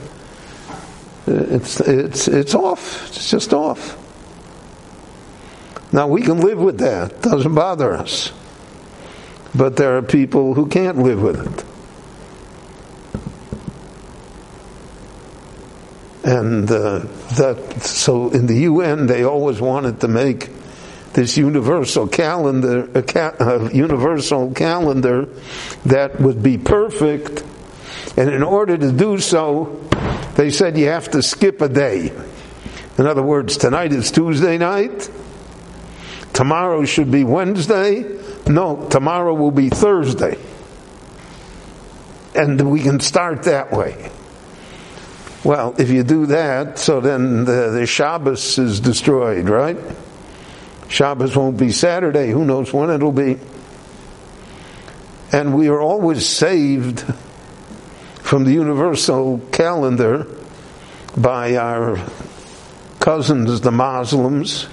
it's 1.27 1.79
it's 1.79 2.27
it's 2.27 2.55
off. 2.55 3.09
It's 3.09 3.29
just 3.29 3.53
off. 3.53 3.97
Now 5.93 6.07
we 6.07 6.21
can 6.21 6.39
live 6.39 6.57
with 6.59 6.79
that; 6.79 7.11
It 7.11 7.21
doesn't 7.21 7.55
bother 7.55 7.93
us. 7.93 8.31
But 9.53 9.75
there 9.75 9.97
are 9.97 10.01
people 10.01 10.53
who 10.53 10.67
can't 10.67 10.97
live 10.97 11.21
with 11.21 11.45
it. 11.45 11.65
And 16.23 16.71
uh, 16.71 16.99
that 17.37 17.81
so 17.81 18.29
in 18.29 18.47
the 18.47 18.59
UN 18.59 19.07
they 19.07 19.23
always 19.23 19.59
wanted 19.59 19.99
to 20.01 20.07
make 20.07 20.49
this 21.13 21.35
universal 21.35 22.07
calendar, 22.07 22.89
a, 22.97 23.03
ca- 23.03 23.35
a 23.39 23.73
universal 23.73 24.51
calendar 24.51 25.27
that 25.85 26.19
would 26.21 26.41
be 26.41 26.57
perfect. 26.57 27.43
And 28.15 28.29
in 28.29 28.43
order 28.43 28.77
to 28.77 28.91
do 28.91 29.17
so, 29.17 29.81
they 30.35 30.49
said 30.49 30.77
you 30.77 30.87
have 30.87 31.11
to 31.11 31.21
skip 31.21 31.61
a 31.61 31.69
day. 31.69 32.11
In 32.97 33.05
other 33.07 33.23
words, 33.23 33.57
tonight 33.57 33.93
is 33.93 34.11
Tuesday 34.11 34.57
night. 34.57 35.09
Tomorrow 36.33 36.85
should 36.85 37.11
be 37.11 37.23
Wednesday. 37.23 38.19
No, 38.47 38.87
tomorrow 38.89 39.33
will 39.33 39.51
be 39.51 39.69
Thursday. 39.69 40.37
And 42.33 42.71
we 42.71 42.81
can 42.81 42.99
start 42.99 43.43
that 43.43 43.71
way. 43.71 44.11
Well, 45.43 45.75
if 45.77 45.89
you 45.89 46.03
do 46.03 46.27
that, 46.27 46.77
so 46.77 47.01
then 47.01 47.45
the, 47.45 47.71
the 47.71 47.85
Shabbos 47.85 48.57
is 48.57 48.79
destroyed, 48.79 49.49
right? 49.49 49.77
Shabbos 50.87 51.35
won't 51.35 51.57
be 51.57 51.71
Saturday. 51.71 52.29
Who 52.29 52.45
knows 52.45 52.71
when 52.71 52.89
it'll 52.89 53.11
be? 53.11 53.39
And 55.31 55.55
we 55.55 55.69
are 55.69 55.81
always 55.81 56.27
saved 56.27 57.05
from 58.31 58.45
the 58.45 58.53
universal 58.53 59.39
calendar 59.51 60.25
by 61.17 61.57
our 61.57 61.97
cousins, 63.01 63.59
the 63.59 63.71
Muslims, 63.73 64.69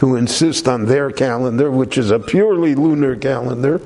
who 0.00 0.16
insist 0.16 0.66
on 0.66 0.86
their 0.86 1.12
calendar, 1.12 1.70
which 1.70 1.96
is 1.96 2.10
a 2.10 2.18
purely 2.18 2.74
lunar 2.74 3.14
calendar, 3.14 3.80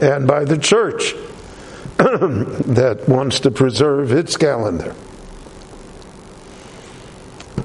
and 0.00 0.28
by 0.28 0.44
the 0.44 0.56
church 0.56 1.14
that 1.96 3.02
wants 3.08 3.40
to 3.40 3.50
preserve 3.50 4.12
its 4.12 4.36
calendar. 4.36 4.94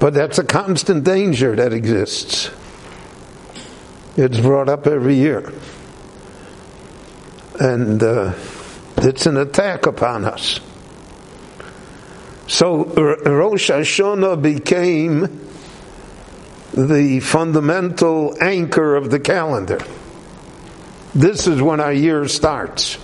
But 0.00 0.14
that's 0.14 0.38
a 0.38 0.44
constant 0.44 1.04
danger 1.04 1.54
that 1.54 1.72
exists. 1.72 2.50
It's 4.16 4.40
brought 4.40 4.68
up 4.68 4.88
every 4.88 5.14
year. 5.14 5.52
And 7.60 8.02
uh, 8.02 8.34
it's 9.04 9.26
an 9.26 9.36
attack 9.36 9.86
upon 9.86 10.24
us. 10.24 10.60
So 12.46 12.84
Rosh 12.84 13.70
Hashanah 13.70 14.40
became 14.40 15.46
the 16.72 17.20
fundamental 17.20 18.34
anchor 18.42 18.96
of 18.96 19.10
the 19.10 19.20
calendar. 19.20 19.78
This 21.14 21.46
is 21.46 21.60
when 21.60 21.80
our 21.80 21.92
year 21.92 22.26
starts. 22.28 22.98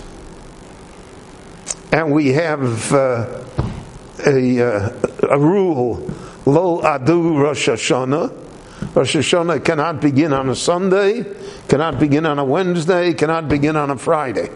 And 1.91 2.11
we 2.11 2.29
have 2.33 2.91
uh, 2.91 3.43
a, 4.25 4.61
uh, 4.61 4.89
a 5.29 5.39
rule, 5.39 6.11
Lo 6.45 6.81
Adu 6.81 7.39
Rosh 7.39 7.69
Hashanah. 7.69 8.95
Rosh 8.95 9.15
Hashanah 9.15 9.63
cannot 9.63 10.01
begin 10.01 10.33
on 10.33 10.49
a 10.49 10.55
Sunday, 10.55 11.25
cannot 11.67 11.99
begin 11.99 12.25
on 12.25 12.39
a 12.39 12.45
Wednesday, 12.45 13.13
cannot 13.13 13.47
begin 13.47 13.75
on 13.75 13.91
a 13.91 13.97
Friday. 13.97 14.49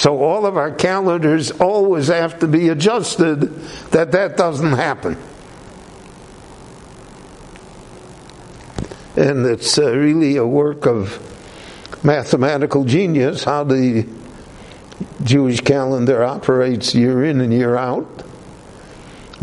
So 0.00 0.22
all 0.22 0.46
of 0.46 0.56
our 0.56 0.70
calendars 0.70 1.50
always 1.50 2.06
have 2.06 2.38
to 2.38 2.48
be 2.48 2.70
adjusted 2.70 3.42
that 3.90 4.12
that 4.12 4.34
doesn't 4.38 4.72
happen. 4.72 5.18
And 9.14 9.44
it's 9.44 9.76
uh, 9.76 9.94
really 9.94 10.36
a 10.36 10.46
work 10.46 10.86
of 10.86 11.20
mathematical 12.02 12.84
genius 12.84 13.44
how 13.44 13.64
the 13.64 14.08
Jewish 15.22 15.60
calendar 15.60 16.24
operates 16.24 16.94
year 16.94 17.22
in 17.22 17.42
and 17.42 17.52
year 17.52 17.76
out 17.76 18.24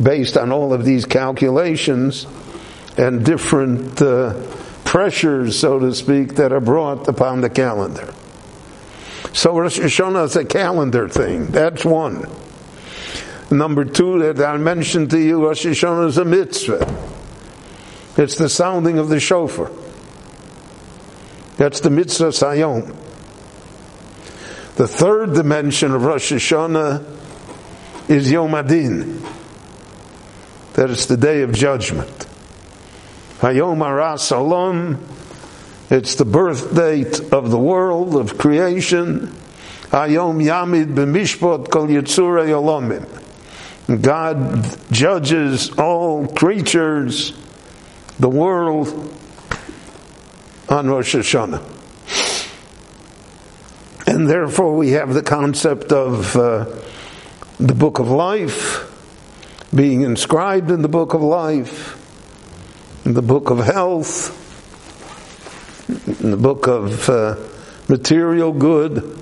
based 0.01 0.37
on 0.37 0.51
all 0.51 0.73
of 0.73 0.83
these 0.83 1.05
calculations 1.05 2.25
and 2.97 3.23
different 3.23 4.01
uh, 4.01 4.33
pressures, 4.85 5.59
so 5.59 5.77
to 5.77 5.93
speak, 5.93 6.33
that 6.37 6.51
are 6.51 6.59
brought 6.59 7.07
upon 7.07 7.41
the 7.41 7.49
calendar. 7.51 8.11
So 9.37 9.55
Rosh 9.55 9.79
Hashanah 9.79 10.25
is 10.25 10.35
a 10.35 10.45
calendar 10.45 11.07
thing. 11.07 11.45
That's 11.51 11.85
one. 11.85 12.27
Number 13.51 13.85
two 13.85 14.33
that 14.33 14.43
I 14.43 14.57
mentioned 14.57 15.11
to 15.11 15.19
you, 15.19 15.45
Rosh 15.45 15.63
Hashanah 15.63 16.07
is 16.07 16.17
a 16.17 16.25
mitzvah. 16.25 16.81
It's 18.17 18.33
the 18.33 18.49
sounding 18.49 18.97
of 18.97 19.09
the 19.09 19.19
shofar. 19.19 19.69
That's 21.57 21.81
the 21.81 21.91
mitzvah 21.91 22.29
sayom. 22.29 22.87
The 24.75 24.87
third 24.87 25.35
dimension 25.35 25.93
of 25.93 26.03
Rosh 26.03 26.31
Hashanah 26.31 27.05
is 28.09 28.31
Yom 28.31 28.55
Adin. 28.55 29.21
That 30.73 30.89
is 30.89 31.05
the 31.05 31.15
day 31.15 31.43
of 31.43 31.51
judgment. 31.53 32.25
Hayom 33.41 33.85
Aras 33.85 34.31
it's 35.89 36.15
the 36.15 36.25
birth 36.25 36.75
date 36.75 37.19
of 37.31 37.49
the 37.49 37.57
world, 37.57 38.15
of 38.15 38.37
creation. 38.37 39.27
Ayom 39.91 40.43
Yamid 40.43 40.93
b'mishpot 40.93 41.69
kol 41.69 41.87
yitzurei 41.87 42.49
olamim. 42.49 43.07
God 44.01 44.91
judges 44.91 45.71
all 45.77 46.27
creatures, 46.27 47.31
the 48.19 48.27
world, 48.27 48.87
on 50.67 50.89
Rosh 50.89 51.15
Hashanah. 51.15 51.63
And 54.07 54.29
therefore 54.29 54.75
we 54.75 54.91
have 54.91 55.13
the 55.13 55.23
concept 55.23 55.93
of 55.93 56.35
uh, 56.35 56.65
the 57.59 57.73
book 57.73 57.99
of 57.99 58.09
life 58.09 58.83
being 59.73 60.01
inscribed 60.01 60.69
in 60.69 60.81
the 60.81 60.89
book 60.89 61.13
of 61.13 61.21
life, 61.21 61.95
in 63.05 63.13
the 63.13 63.21
book 63.21 63.49
of 63.49 63.59
health, 63.59 64.46
in 66.19 66.31
the 66.31 66.37
book 66.37 66.67
of 66.67 67.09
uh, 67.09 67.35
material 67.87 68.51
good, 68.51 69.17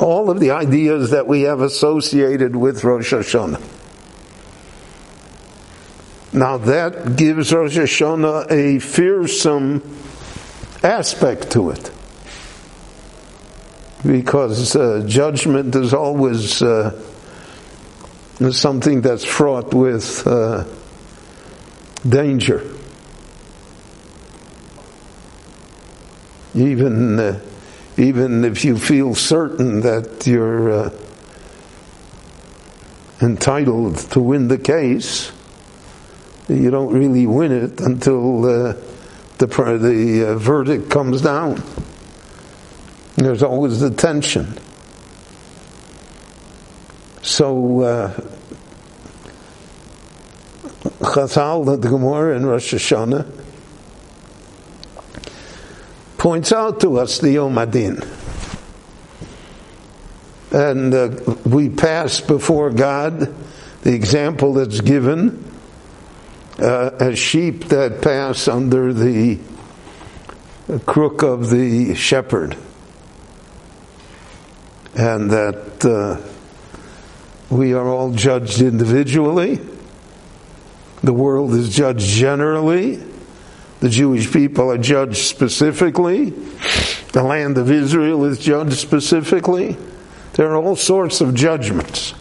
all 0.00 0.30
of 0.30 0.40
the 0.40 0.50
ideas 0.50 1.10
that 1.10 1.26
we 1.26 1.42
have 1.42 1.60
associated 1.60 2.56
with 2.56 2.82
Rosh 2.82 3.12
Hashanah. 3.12 3.62
Now 6.32 6.58
that 6.58 7.16
gives 7.16 7.52
Rosh 7.52 7.78
Hashanah 7.78 8.50
a 8.50 8.80
fearsome 8.80 9.82
aspect 10.82 11.52
to 11.52 11.70
it. 11.70 11.90
Because 14.04 14.76
uh, 14.76 15.04
judgment 15.06 15.74
is 15.76 15.94
always 15.94 16.60
uh, 16.60 17.00
something 18.50 19.00
that's 19.00 19.24
fraught 19.24 19.72
with 19.72 20.26
uh, 20.26 20.64
danger. 22.06 22.73
Even 26.54 27.18
uh, 27.18 27.40
even 27.96 28.44
if 28.44 28.64
you 28.64 28.78
feel 28.78 29.14
certain 29.14 29.80
that 29.80 30.26
you're 30.26 30.70
uh, 30.70 30.90
entitled 33.20 33.98
to 33.98 34.20
win 34.20 34.48
the 34.48 34.58
case, 34.58 35.30
you 36.48 36.70
don't 36.70 36.92
really 36.92 37.26
win 37.26 37.52
it 37.52 37.80
until 37.80 38.44
uh, 38.44 38.72
the 39.38 39.46
the 39.46 40.28
uh, 40.28 40.34
verdict 40.36 40.90
comes 40.90 41.22
down. 41.22 41.62
There's 43.16 43.42
always 43.42 43.80
the 43.80 43.90
tension. 43.90 44.54
So. 47.22 47.80
Uh, 47.80 48.20
Chazal, 51.14 51.64
the 51.64 51.76
Gemara 51.76 52.36
in 52.36 52.44
Rosh 52.44 52.74
Hashanah, 52.74 53.43
points 56.24 56.52
out 56.52 56.80
to 56.80 56.98
us 56.98 57.18
the 57.18 57.32
Yom 57.32 57.58
Adin. 57.58 58.02
And 60.52 60.94
uh, 60.94 61.34
we 61.44 61.68
pass 61.68 62.22
before 62.22 62.70
God 62.70 63.34
the 63.82 63.92
example 63.92 64.54
that's 64.54 64.80
given 64.80 65.44
uh, 66.58 66.92
as 66.98 67.18
sheep 67.18 67.66
that 67.66 68.00
pass 68.00 68.48
under 68.48 68.94
the 68.94 69.38
crook 70.86 71.22
of 71.22 71.50
the 71.50 71.94
shepherd. 71.94 72.56
And 74.94 75.30
that 75.30 75.84
uh, 75.84 77.54
we 77.54 77.74
are 77.74 77.86
all 77.86 78.12
judged 78.12 78.62
individually, 78.62 79.60
the 81.02 81.12
world 81.12 81.52
is 81.52 81.68
judged 81.68 82.06
generally 82.06 83.13
the 83.84 83.90
Jewish 83.90 84.32
people 84.32 84.70
are 84.70 84.78
judged 84.78 85.26
specifically. 85.26 86.30
The 87.12 87.22
land 87.22 87.58
of 87.58 87.70
Israel 87.70 88.24
is 88.24 88.38
judged 88.38 88.78
specifically. 88.78 89.76
There 90.32 90.50
are 90.52 90.56
all 90.56 90.74
sorts 90.74 91.20
of 91.20 91.34
judgments. 91.34 92.14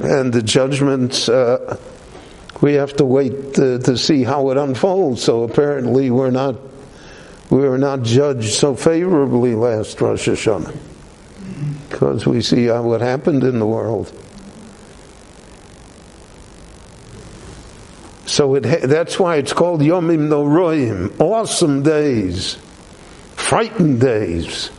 And 0.00 0.32
the 0.32 0.42
judgments, 0.42 1.28
uh, 1.28 1.78
we 2.60 2.72
have 2.72 2.96
to 2.96 3.04
wait 3.04 3.54
to, 3.54 3.78
to, 3.78 3.96
see 3.96 4.24
how 4.24 4.50
it 4.50 4.56
unfolds. 4.56 5.22
So 5.22 5.44
apparently, 5.44 6.10
we're 6.10 6.32
not 6.32 6.56
we 7.50 7.60
were 7.60 7.78
not 7.78 8.02
judged 8.02 8.52
so 8.52 8.74
favorably 8.74 9.54
last 9.54 10.00
Rosh 10.00 10.28
Hashanah 10.28 10.76
because 11.88 12.26
we 12.26 12.42
see 12.42 12.68
what 12.68 13.00
happened 13.00 13.44
in 13.44 13.60
the 13.60 13.66
world. 13.66 14.12
So 18.38 18.54
it, 18.54 18.60
that's 18.60 19.18
why 19.18 19.38
it's 19.38 19.52
called 19.52 19.80
Yomim 19.80 20.28
Noroim, 20.28 21.12
awesome 21.20 21.82
days, 21.82 22.56
frightened 23.34 24.00
days, 24.00 24.70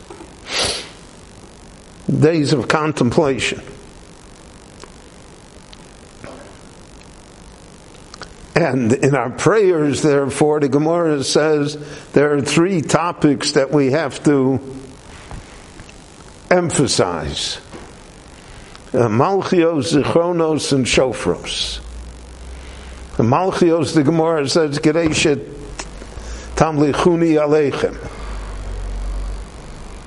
days 2.08 2.54
of 2.54 2.68
contemplation. 2.68 3.60
And 8.56 8.94
in 8.94 9.14
our 9.14 9.28
prayers, 9.28 10.00
therefore, 10.00 10.60
the 10.60 10.70
Gemara 10.70 11.22
says 11.22 11.76
there 12.12 12.32
are 12.32 12.40
three 12.40 12.80
topics 12.80 13.52
that 13.52 13.70
we 13.70 13.90
have 13.90 14.24
to 14.24 14.58
emphasize. 16.50 17.58
Uh, 18.94 19.08
Malchios, 19.08 19.92
Zichronos, 19.92 20.72
and 20.72 20.86
Shofros. 20.86 21.89
The 23.16 23.24
Malchios, 23.24 23.94
the 23.94 24.02
Gemara 24.02 24.48
says, 24.48 24.78
Gereshet 24.78 25.44
Tamlichuni 26.54 27.36
Aleichem. 27.40 27.96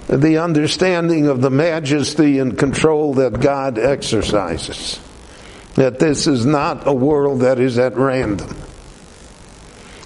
The 0.08 0.38
understanding 0.38 1.28
of 1.28 1.41
the 1.41 1.49
majesty 1.49 2.39
and 2.39 2.58
control 2.58 3.16
that 3.16 3.39
God 3.39 3.78
exercises. 3.78 4.99
That 5.76 5.99
this 5.99 6.28
is 6.28 6.45
not 6.45 6.88
a 6.88 6.93
world 6.93 7.41
that 7.41 7.60
is 7.60 7.80
at 7.80 7.95
random. 7.95 8.56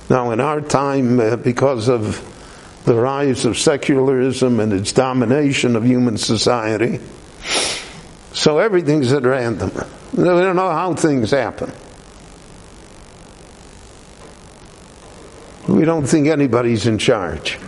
Now, 0.10 0.32
in 0.32 0.39
our 0.39 0.62
time, 0.62 1.20
uh, 1.20 1.36
because 1.36 1.89
of 1.89 2.24
the 2.86 2.95
rise 2.95 3.43
of 3.43 3.58
secularism 3.58 4.62
and 4.62 4.72
its 4.72 4.93
domination 4.93 5.76
of 5.76 5.84
human 5.84 6.18
society, 6.18 7.02
so 8.32 8.60
everything's 8.60 9.12
at 9.12 9.24
random. 9.24 9.72
We 10.14 10.24
don't 10.24 10.56
know 10.56 10.70
how 10.70 10.93
things 10.93 11.32
happen. 11.32 11.74
We 15.68 15.84
don't 15.84 16.05
think 16.05 16.28
anybody's 16.28 16.88
in 16.88 16.97
charge. 16.97 17.59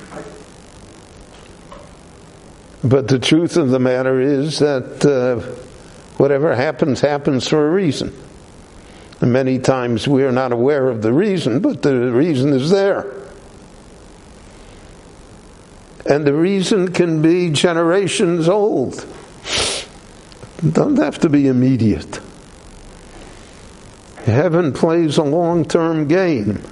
But 2.84 3.10
the 3.10 3.20
truth 3.20 3.58
of 3.58 3.72
the 3.72 3.80
matter 3.80 4.22
is 4.22 4.60
that 4.60 5.06
uh, 5.06 5.42
whatever 6.18 6.56
happens, 6.56 7.02
happens 7.02 7.48
for 7.48 7.68
a 7.68 7.72
reason. 7.72 8.14
And 9.20 9.34
many 9.34 9.60
times 9.60 10.08
we 10.08 10.24
are 10.24 10.32
not 10.32 10.54
aware 10.54 10.88
of 10.88 11.02
the 11.02 11.12
reason, 11.12 11.60
but 11.60 11.82
the 11.82 12.12
reason 12.12 12.54
is 12.54 12.70
there. 12.70 13.06
And 16.06 16.26
the 16.26 16.34
reason 16.34 16.94
can 16.94 17.22
be 17.22 17.50
generations 17.50 18.48
old. 18.48 19.06
It 20.64 20.74
doesn't 20.74 20.98
have 20.98 21.20
to 21.20 21.30
be 21.30 21.48
immediate. 21.48 22.22
Heaven 24.24 24.72
plays 24.72 25.18
a 25.18 25.24
long 25.24 25.66
term 25.66 26.08
game. 26.08 26.64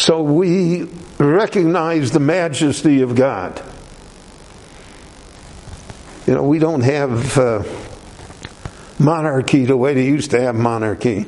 So 0.00 0.22
we 0.22 0.84
recognize 1.18 2.10
the 2.10 2.20
majesty 2.20 3.02
of 3.02 3.14
God. 3.14 3.62
You 6.26 6.36
know, 6.36 6.42
we 6.42 6.58
don't 6.58 6.80
have 6.80 7.36
uh, 7.36 7.62
monarchy 8.98 9.66
the 9.66 9.76
way 9.76 9.92
they 9.92 10.06
used 10.06 10.30
to 10.30 10.40
have 10.40 10.54
monarchy. 10.54 11.26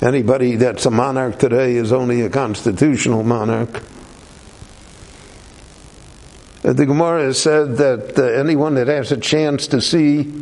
Anybody 0.00 0.54
that's 0.54 0.86
a 0.86 0.92
monarch 0.92 1.40
today 1.40 1.74
is 1.74 1.92
only 1.92 2.20
a 2.20 2.30
constitutional 2.30 3.24
monarch. 3.24 3.82
The 6.62 6.86
Gemara 6.86 7.34
said 7.34 7.78
that 7.78 8.16
uh, 8.16 8.22
anyone 8.22 8.76
that 8.76 8.86
has 8.86 9.10
a 9.10 9.16
chance 9.16 9.66
to 9.66 9.80
see 9.80 10.32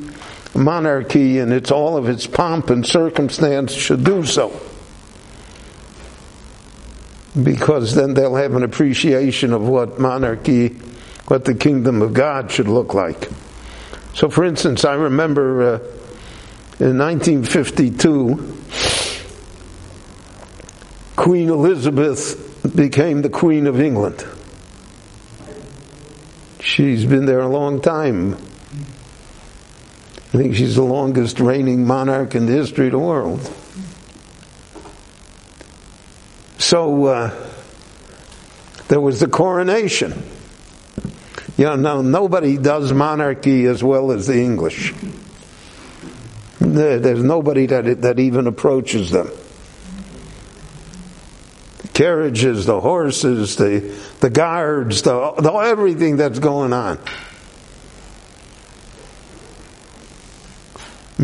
monarchy 0.55 1.39
in 1.39 1.53
its 1.53 1.71
all 1.71 1.97
of 1.97 2.07
its 2.07 2.27
pomp 2.27 2.69
and 2.69 2.85
circumstance 2.85 3.73
should 3.73 4.05
do 4.05 4.27
so. 4.27 4.61
Because 7.41 7.95
then 7.95 8.15
they'll 8.15 8.35
have 8.35 8.55
an 8.55 8.63
appreciation 8.63 9.53
of 9.53 9.63
what 9.63 10.01
monarchy, 10.01 10.69
what 11.29 11.45
the 11.45 11.55
kingdom 11.55 12.03
of 12.03 12.13
God 12.13 12.51
should 12.51 12.69
look 12.69 12.95
like. 12.95 13.29
So, 14.15 14.29
for 14.29 14.45
instance, 14.45 14.85
I 14.85 14.95
remember 14.95 15.63
uh, 15.63 15.79
in 16.81 16.99
1952, 16.99 18.57
Queen 21.17 21.49
Elizabeth 21.49 22.75
became 22.75 23.23
the 23.23 23.29
Queen 23.29 23.67
of 23.67 23.81
England. 23.81 24.27
She's 26.61 27.05
been 27.05 27.27
there 27.27 27.41
a 27.41 27.49
long 27.49 27.81
time. 27.81 28.35
I 30.33 30.37
think 30.37 30.55
she's 30.55 30.77
the 30.77 30.83
longest 30.83 31.41
reigning 31.41 31.87
monarch 31.87 32.35
in 32.35 32.47
the 32.47 32.53
history 32.53 32.87
of 32.87 32.93
the 32.93 32.99
world. 32.99 33.41
So 36.61 37.07
uh, 37.07 37.49
there 38.89 39.01
was 39.01 39.19
the 39.19 39.29
coronation. 39.29 40.23
You 41.57 41.65
know, 41.65 41.77
now 41.77 42.03
nobody 42.03 42.59
does 42.59 42.93
monarchy 42.93 43.65
as 43.65 43.83
well 43.83 44.13
as 44.13 44.27
the 44.27 44.39
English. 44.39 44.93
There's 46.61 47.23
nobody 47.23 47.65
that, 47.65 48.03
that 48.03 48.19
even 48.21 48.47
approaches 48.47 49.11
them. 49.11 49.31
The 51.79 51.89
carriages, 51.89 52.67
the 52.67 52.79
horses, 52.79 53.57
the, 53.57 53.99
the 54.21 54.29
guards, 54.29 55.01
the, 55.01 55.33
the, 55.39 55.51
everything 55.51 56.19
that's 56.19 56.41
going 56.41 56.75
on. 56.75 56.99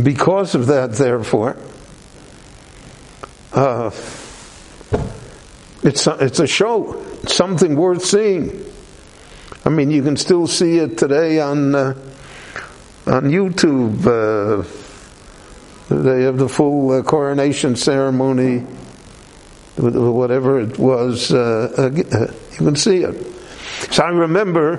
Because 0.02 0.54
of 0.54 0.68
that, 0.68 0.92
therefore, 0.92 1.58
uh, 3.52 3.90
it's 5.86 6.06
a, 6.06 6.12
it's 6.24 6.40
a 6.40 6.46
show, 6.46 7.00
it's 7.22 7.34
something 7.34 7.76
worth 7.76 8.04
seeing. 8.04 8.64
I 9.64 9.68
mean, 9.68 9.90
you 9.90 10.02
can 10.02 10.16
still 10.16 10.46
see 10.46 10.78
it 10.78 10.98
today 10.98 11.40
on 11.40 11.74
uh, 11.74 11.94
on 13.06 13.24
YouTube. 13.30 14.04
Uh, 14.04 14.64
they 15.88 16.22
have 16.22 16.38
the 16.38 16.48
full 16.48 16.90
uh, 16.90 17.02
coronation 17.02 17.76
ceremony, 17.76 18.58
whatever 19.76 20.60
it 20.60 20.76
was. 20.76 21.32
Uh, 21.32 21.72
uh, 21.78 21.90
you 21.90 22.56
can 22.56 22.74
see 22.74 23.04
it. 23.04 23.24
So 23.92 24.02
I 24.02 24.08
remember 24.08 24.78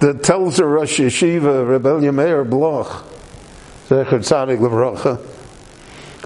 the 0.00 0.14
Telzer 0.14 0.72
Rosh 0.72 0.98
Yeshiva 1.00 1.68
Rebbe 1.68 2.10
Meir 2.10 2.44
Bloch, 2.44 3.04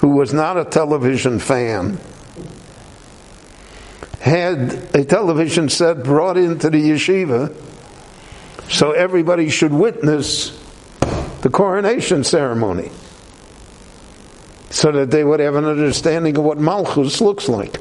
who 0.00 0.08
was 0.08 0.32
not 0.32 0.56
a 0.58 0.64
television 0.64 1.38
fan, 1.40 1.98
had 4.22 4.72
a 4.94 5.04
television 5.04 5.68
set 5.68 6.04
brought 6.04 6.36
into 6.36 6.70
the 6.70 6.90
yeshiva 6.90 7.52
so 8.70 8.92
everybody 8.92 9.50
should 9.50 9.72
witness 9.72 10.56
the 11.40 11.50
coronation 11.50 12.22
ceremony 12.22 12.92
so 14.70 14.92
that 14.92 15.10
they 15.10 15.24
would 15.24 15.40
have 15.40 15.56
an 15.56 15.64
understanding 15.64 16.38
of 16.38 16.44
what 16.44 16.56
Malchus 16.56 17.20
looks 17.20 17.48
like. 17.48 17.80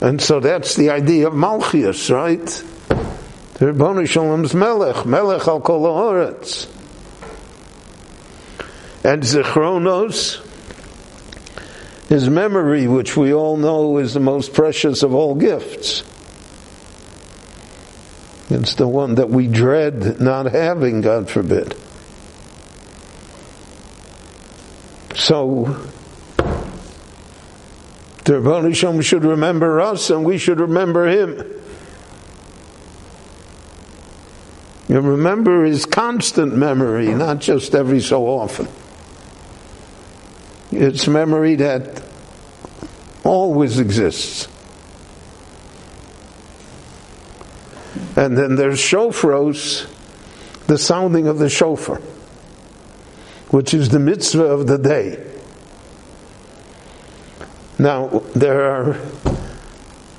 And 0.00 0.18
so 0.22 0.40
that's 0.40 0.76
the 0.76 0.88
idea 0.88 1.26
of 1.26 1.34
Malchus, 1.34 2.08
right? 2.08 2.46
The 2.46 3.66
Ribbono 3.66 4.08
Shel 4.08 4.24
Olam's 4.24 4.54
Melech, 4.54 5.04
Melech 5.04 5.46
al 5.46 5.60
Kol. 5.60 6.16
And 9.04 9.22
Zichronos, 9.22 10.45
his 12.08 12.28
memory, 12.28 12.86
which 12.86 13.16
we 13.16 13.34
all 13.34 13.56
know 13.56 13.98
is 13.98 14.14
the 14.14 14.20
most 14.20 14.54
precious 14.54 15.02
of 15.02 15.14
all 15.14 15.34
gifts. 15.34 16.04
It's 18.48 18.74
the 18.76 18.86
one 18.86 19.16
that 19.16 19.28
we 19.28 19.48
dread 19.48 20.20
not 20.20 20.46
having, 20.46 21.00
God 21.00 21.28
forbid. 21.28 21.76
So, 25.16 25.88
the 28.24 29.02
should 29.02 29.24
remember 29.24 29.80
us 29.80 30.10
and 30.10 30.24
we 30.24 30.38
should 30.38 30.60
remember 30.60 31.06
him. 31.06 31.52
You 34.88 35.00
remember 35.00 35.64
his 35.64 35.84
constant 35.84 36.54
memory, 36.54 37.12
not 37.12 37.40
just 37.40 37.74
every 37.74 38.00
so 38.00 38.26
often. 38.26 38.68
It's 40.76 41.08
memory 41.08 41.56
that 41.56 42.02
always 43.24 43.78
exists. 43.78 44.48
And 48.16 48.36
then 48.36 48.56
there's 48.56 48.78
shofros, 48.78 49.88
the 50.66 50.78
sounding 50.78 51.26
of 51.26 51.38
the 51.38 51.48
shofar 51.48 52.00
which 53.50 53.72
is 53.72 53.90
the 53.90 53.98
mitzvah 53.98 54.44
of 54.44 54.66
the 54.66 54.78
day. 54.78 55.22
Now, 57.78 58.22
there 58.34 58.70
are 58.70 59.00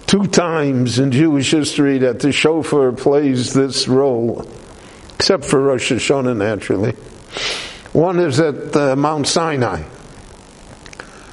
two 0.05 0.27
times 0.27 0.99
in 0.99 1.11
Jewish 1.11 1.51
history 1.51 1.97
that 1.99 2.19
the 2.19 2.31
shofar 2.31 2.91
plays 2.91 3.53
this 3.53 3.87
role, 3.87 4.49
except 5.15 5.45
for 5.45 5.61
Rosh 5.61 5.91
Hashanah, 5.91 6.37
naturally. 6.37 6.93
One 7.93 8.19
is 8.19 8.39
at 8.39 8.75
uh, 8.75 8.95
Mount 8.95 9.27
Sinai, 9.27 9.83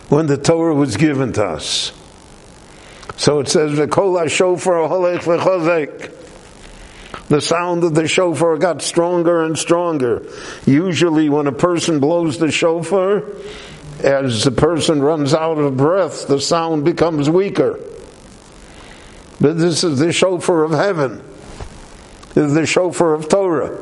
when 0.09 0.27
the 0.27 0.37
Torah 0.37 0.75
was 0.75 0.97
given 0.97 1.33
to 1.35 1.45
us. 1.45 1.93
So 3.17 3.41
it 3.41 3.49
says, 3.49 3.79
"V'kol 3.79 4.29
shofar 4.29 4.89
holech 4.89 5.21
v'chozek." 5.21 6.11
the 7.29 7.41
sound 7.41 7.85
of 7.85 7.95
the 7.95 8.07
shofar 8.07 8.59
got 8.59 8.83
stronger 8.83 9.43
and 9.43 9.59
stronger. 9.59 10.27
Usually, 10.67 11.29
when 11.29 11.47
a 11.47 11.53
person 11.53 12.01
blows 12.01 12.39
the 12.39 12.51
shofar, 12.51 13.23
as 14.03 14.45
the 14.45 14.51
person 14.51 15.03
runs 15.03 15.33
out 15.33 15.59
of 15.59 15.77
breath, 15.77 16.27
the 16.27 16.41
sound 16.41 16.85
becomes 16.85 17.31
weaker. 17.31 17.79
But 19.41 19.59
this 19.59 19.85
is 19.85 19.99
the 19.99 20.13
shofar 20.13 20.65
of 20.65 20.73
heaven. 20.73 21.23
This 22.35 22.49
is 22.49 22.55
the 22.55 22.67
shofar 22.67 23.15
of 23.15 23.29
Torah. 23.29 23.79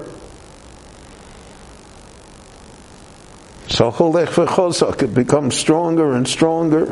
So 3.91 4.95
it 5.01 5.13
becomes 5.13 5.57
stronger 5.57 6.13
and 6.13 6.29
stronger. 6.29 6.87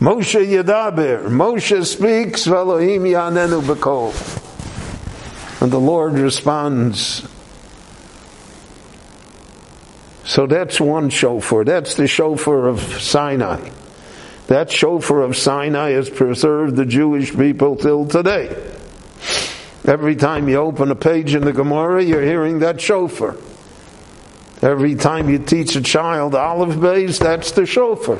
Moshe 0.00 0.44
Yadaber, 0.44 1.28
Moshe 1.28 1.86
speaks, 1.86 2.48
Elohim 2.48 3.04
Yanenu 3.04 3.62
B'kol. 3.62 4.12
And 5.62 5.70
the 5.70 5.78
Lord 5.78 6.14
responds. 6.14 7.24
So 10.24 10.48
that's 10.48 10.80
one 10.80 11.08
shofar. 11.08 11.62
That's 11.62 11.94
the 11.94 12.08
shofar 12.08 12.66
of 12.66 12.80
Sinai. 12.80 13.70
That 14.48 14.72
shofar 14.72 15.20
of 15.20 15.36
Sinai 15.36 15.90
has 15.90 16.10
preserved 16.10 16.74
the 16.74 16.84
Jewish 16.84 17.32
people 17.32 17.76
till 17.76 18.06
today. 18.06 18.48
Every 19.84 20.16
time 20.16 20.48
you 20.48 20.56
open 20.56 20.90
a 20.90 20.96
page 20.96 21.36
in 21.36 21.44
the 21.44 21.52
Gemara, 21.52 22.02
you're 22.02 22.24
hearing 22.24 22.58
that 22.58 22.80
shofar. 22.80 23.36
Every 24.62 24.94
time 24.94 25.28
you 25.28 25.40
teach 25.40 25.74
a 25.74 25.82
child 25.82 26.36
olive 26.36 26.76
Beis, 26.76 27.18
that's 27.18 27.50
the 27.50 27.66
shofar. 27.66 28.18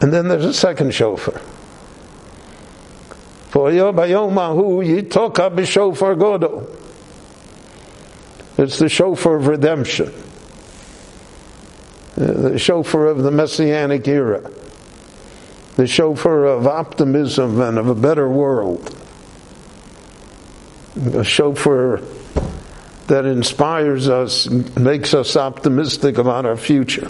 And 0.00 0.10
then 0.10 0.28
there's 0.28 0.46
a 0.46 0.54
second 0.54 0.94
shofar. 0.94 1.38
For 3.50 3.70
Yobayomahu 3.70 5.02
Yitoka 5.02 5.54
b'shofar 5.54 6.16
godo. 6.16 6.74
It's 8.56 8.78
the 8.78 8.88
shofar 8.88 9.36
of 9.36 9.46
redemption. 9.46 10.06
Uh, 12.16 12.32
the 12.32 12.58
shofar 12.58 13.06
of 13.08 13.18
the 13.18 13.30
Messianic 13.30 14.08
era 14.08 14.50
the 15.78 15.86
shofar 15.86 16.44
of 16.44 16.66
optimism 16.66 17.60
and 17.60 17.78
of 17.78 17.86
a 17.86 17.94
better 17.94 18.28
world. 18.28 18.92
A 21.14 21.22
shofar 21.22 22.00
that 23.06 23.24
inspires 23.24 24.08
us, 24.08 24.50
makes 24.50 25.14
us 25.14 25.36
optimistic 25.36 26.18
about 26.18 26.46
our 26.46 26.56
future. 26.56 27.08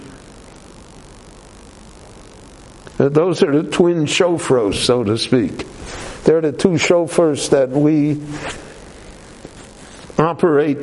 Those 2.97 3.41
are 3.41 3.63
the 3.63 3.71
twin 3.71 4.05
shofars, 4.05 4.75
so 4.75 5.03
to 5.03 5.17
speak. 5.17 5.65
They're 6.25 6.41
the 6.41 6.51
two 6.51 6.77
shofars 6.77 7.49
that 7.49 7.69
we 7.69 8.21
operate 10.23 10.77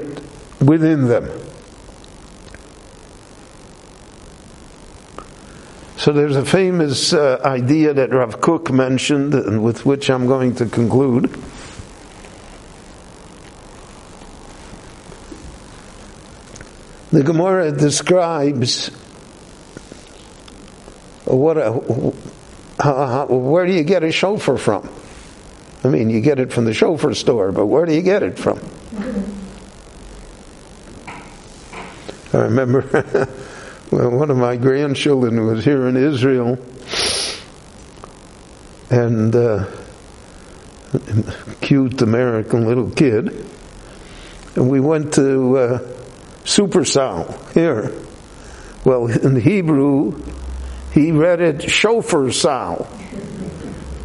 within 0.60 1.06
them. 1.06 1.30
So 6.06 6.12
there's 6.12 6.36
a 6.36 6.44
famous 6.44 7.12
uh, 7.12 7.40
idea 7.44 7.92
that 7.92 8.12
Rav 8.12 8.40
Kook 8.40 8.70
mentioned, 8.70 9.34
and 9.34 9.64
with 9.64 9.84
which 9.84 10.08
I'm 10.08 10.28
going 10.28 10.54
to 10.54 10.66
conclude. 10.66 11.24
The 17.10 17.24
Gemara 17.24 17.72
describes 17.72 18.90
what 21.24 21.58
a, 21.58 21.72
where 21.72 23.66
do 23.66 23.72
you 23.72 23.82
get 23.82 24.04
a 24.04 24.12
shofar 24.12 24.58
from? 24.58 24.88
I 25.82 25.88
mean, 25.88 26.08
you 26.08 26.20
get 26.20 26.38
it 26.38 26.52
from 26.52 26.66
the 26.66 26.72
shofar 26.72 27.14
store, 27.14 27.50
but 27.50 27.66
where 27.66 27.84
do 27.84 27.92
you 27.92 28.02
get 28.02 28.22
it 28.22 28.38
from? 28.38 28.60
I 32.32 32.44
remember 32.44 33.28
Well, 33.88 34.10
one 34.10 34.30
of 34.32 34.36
my 34.36 34.56
grandchildren 34.56 35.46
was 35.46 35.64
here 35.64 35.86
in 35.86 35.96
Israel, 35.96 36.58
and 38.90 39.34
uh, 39.36 39.66
cute 41.60 42.02
American 42.02 42.66
little 42.66 42.90
kid, 42.90 43.46
and 44.56 44.68
we 44.68 44.80
went 44.80 45.14
to 45.14 45.56
uh, 45.56 45.78
Supersal 46.42 47.52
here. 47.52 47.92
Well, 48.84 49.06
in 49.06 49.36
Hebrew, 49.36 50.20
he 50.92 51.12
read 51.12 51.40
it 51.40 51.70
Shofar 51.70 52.32
Sal. 52.32 52.88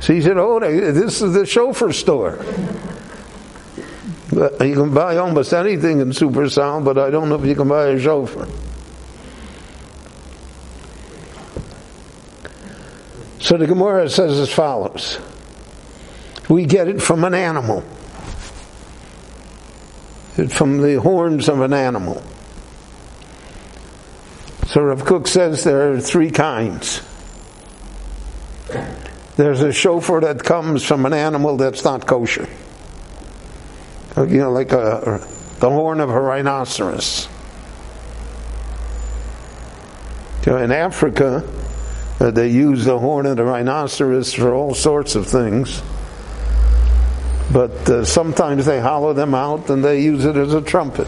So 0.01 0.13
he 0.13 0.21
said, 0.21 0.37
"Oh, 0.37 0.59
this 0.59 1.23
is 1.23 1.33
the 1.33 1.47
chauffeur 1.47 1.91
store." 1.91 2.37
You 4.31 4.75
can 4.75 4.93
buy 4.93 5.17
almost 5.17 5.53
anything 5.53 6.01
in 6.01 6.13
Super 6.13 6.45
Supersal, 6.45 6.85
but 6.85 6.99
I 6.99 7.09
don't 7.09 7.29
know 7.29 7.35
if 7.35 7.45
you 7.45 7.55
can 7.55 7.67
buy 7.67 7.87
a 7.87 7.99
chauffeur. 7.99 8.47
So 13.51 13.57
the 13.57 13.67
Gemara 13.67 14.09
says 14.09 14.39
as 14.39 14.49
follows 14.49 15.19
We 16.47 16.65
get 16.65 16.87
it 16.87 17.01
from 17.01 17.25
an 17.25 17.33
animal, 17.33 17.81
from 20.47 20.77
the 20.77 21.01
horns 21.01 21.49
of 21.49 21.59
an 21.59 21.73
animal. 21.73 22.23
So 24.67 24.83
Rav 24.83 25.03
Kook 25.03 25.27
says 25.27 25.65
there 25.65 25.91
are 25.91 25.99
three 25.99 26.31
kinds. 26.31 27.01
There's 29.35 29.59
a 29.59 29.73
shofar 29.73 30.21
that 30.21 30.41
comes 30.45 30.85
from 30.85 31.05
an 31.05 31.11
animal 31.11 31.57
that's 31.57 31.83
not 31.83 32.07
kosher. 32.07 32.47
You 34.15 34.27
know, 34.27 34.51
like 34.53 34.71
a, 34.71 35.27
the 35.59 35.69
horn 35.69 35.99
of 35.99 36.09
a 36.09 36.21
rhinoceros. 36.21 37.27
in 40.45 40.71
Africa, 40.71 41.43
uh, 42.21 42.29
they 42.29 42.49
use 42.49 42.85
the 42.85 42.99
horn 42.99 43.25
of 43.25 43.37
the 43.37 43.43
rhinoceros 43.43 44.31
for 44.31 44.53
all 44.53 44.75
sorts 44.75 45.15
of 45.15 45.25
things. 45.25 45.81
But 47.51 47.89
uh, 47.89 48.05
sometimes 48.05 48.67
they 48.67 48.79
hollow 48.79 49.13
them 49.13 49.33
out 49.33 49.71
and 49.71 49.83
they 49.83 50.01
use 50.01 50.23
it 50.25 50.37
as 50.37 50.53
a 50.53 50.61
trumpet. 50.61 51.07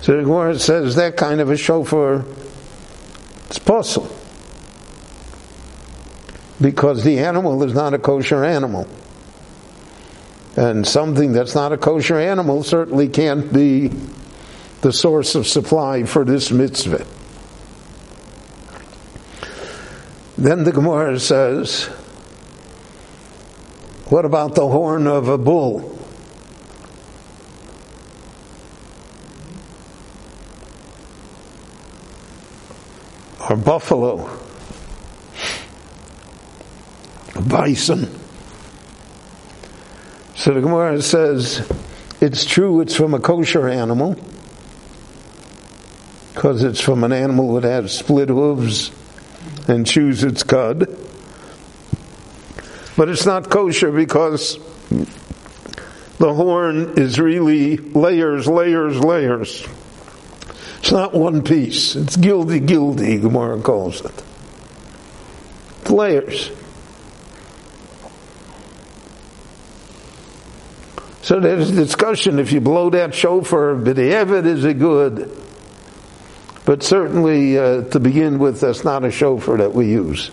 So 0.00 0.16
the 0.16 0.24
Gemara 0.24 0.58
says 0.58 0.96
that 0.96 1.16
kind 1.16 1.40
of 1.40 1.50
a 1.50 1.56
shofar 1.56 2.24
is 3.48 3.60
possible. 3.60 4.10
Because 6.60 7.04
the 7.04 7.20
animal 7.20 7.62
is 7.62 7.74
not 7.74 7.94
a 7.94 7.98
kosher 8.00 8.44
animal. 8.44 8.88
And 10.56 10.84
something 10.84 11.32
that's 11.32 11.54
not 11.54 11.72
a 11.72 11.78
kosher 11.78 12.18
animal 12.18 12.64
certainly 12.64 13.08
can't 13.08 13.52
be 13.52 13.92
the 14.80 14.92
source 14.92 15.36
of 15.36 15.46
supply 15.46 16.02
for 16.02 16.24
this 16.24 16.50
mitzvah. 16.50 17.06
Then 20.36 20.64
the 20.64 20.72
Gemara 20.72 21.18
says, 21.20 21.84
what 24.06 24.24
about 24.24 24.54
the 24.54 24.66
horn 24.66 25.06
of 25.06 25.28
a 25.28 25.38
bull? 25.38 25.98
Or 33.48 33.56
buffalo? 33.56 34.28
Bison? 37.48 38.10
So 40.34 40.52
the 40.52 40.60
Gemara 40.60 41.00
says, 41.00 41.66
it's 42.20 42.44
true 42.44 42.80
it's 42.80 42.96
from 42.96 43.14
a 43.14 43.20
kosher 43.20 43.68
animal, 43.68 44.16
because 46.34 46.64
it's 46.64 46.80
from 46.80 47.04
an 47.04 47.12
animal 47.12 47.54
that 47.54 47.64
has 47.64 47.96
split 47.96 48.28
hooves 48.28 48.90
and 49.66 49.86
chews 49.86 50.24
its 50.24 50.42
cud. 50.42 50.88
But 52.96 53.08
it's 53.08 53.26
not 53.26 53.50
kosher 53.50 53.90
because 53.90 54.58
the 56.18 56.32
horn 56.32 56.94
is 56.96 57.18
really 57.18 57.76
layers, 57.76 58.46
layers, 58.46 58.98
layers. 58.98 59.66
It's 60.78 60.92
not 60.92 61.12
one 61.12 61.42
piece. 61.42 61.96
It's 61.96 62.16
gildy, 62.16 62.60
gildy, 62.60 63.20
Gemara 63.20 63.60
calls 63.60 64.04
it. 64.04 64.22
It's 65.80 65.90
layers. 65.90 66.50
So 71.22 71.40
there's 71.40 71.70
a 71.70 71.74
discussion 71.74 72.38
if 72.38 72.52
you 72.52 72.60
blow 72.60 72.90
that 72.90 73.14
shofar, 73.14 73.74
Evid 73.76 74.44
is 74.44 74.64
it 74.64 74.78
good? 74.78 75.43
But 76.64 76.82
certainly, 76.82 77.58
uh, 77.58 77.82
to 77.90 78.00
begin 78.00 78.38
with, 78.38 78.60
that's 78.60 78.84
not 78.84 79.04
a 79.04 79.10
shofar 79.10 79.58
that 79.58 79.74
we 79.74 79.86
use. 79.86 80.30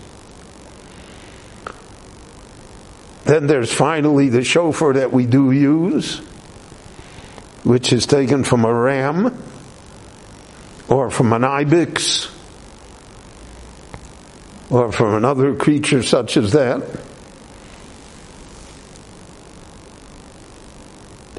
Then 3.24 3.46
there's 3.46 3.72
finally 3.72 4.30
the 4.30 4.42
shofar 4.42 4.94
that 4.94 5.12
we 5.12 5.26
do 5.26 5.50
use, 5.50 6.18
which 7.64 7.92
is 7.92 8.06
taken 8.06 8.44
from 8.44 8.64
a 8.64 8.72
ram 8.72 9.42
or 10.88 11.10
from 11.10 11.32
an 11.32 11.44
ibex 11.44 12.30
or 14.70 14.90
from 14.90 15.14
another 15.14 15.54
creature 15.54 16.02
such 16.02 16.36
as 16.36 16.52
that. 16.52 16.82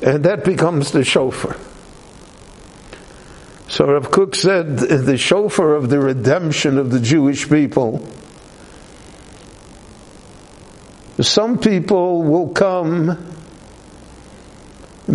And 0.04 0.24
that 0.26 0.44
becomes 0.46 0.92
the 0.92 1.04
shofar. 1.04 1.58
So 3.74 3.88
Rav 3.88 4.12
Kook 4.12 4.36
said 4.36 4.78
the 4.78 5.18
shofar 5.18 5.74
of 5.74 5.90
the 5.90 6.00
redemption 6.00 6.78
of 6.78 6.92
the 6.92 7.00
Jewish 7.00 7.50
people. 7.50 8.08
Some 11.20 11.58
people 11.58 12.22
will 12.22 12.50
come 12.50 13.34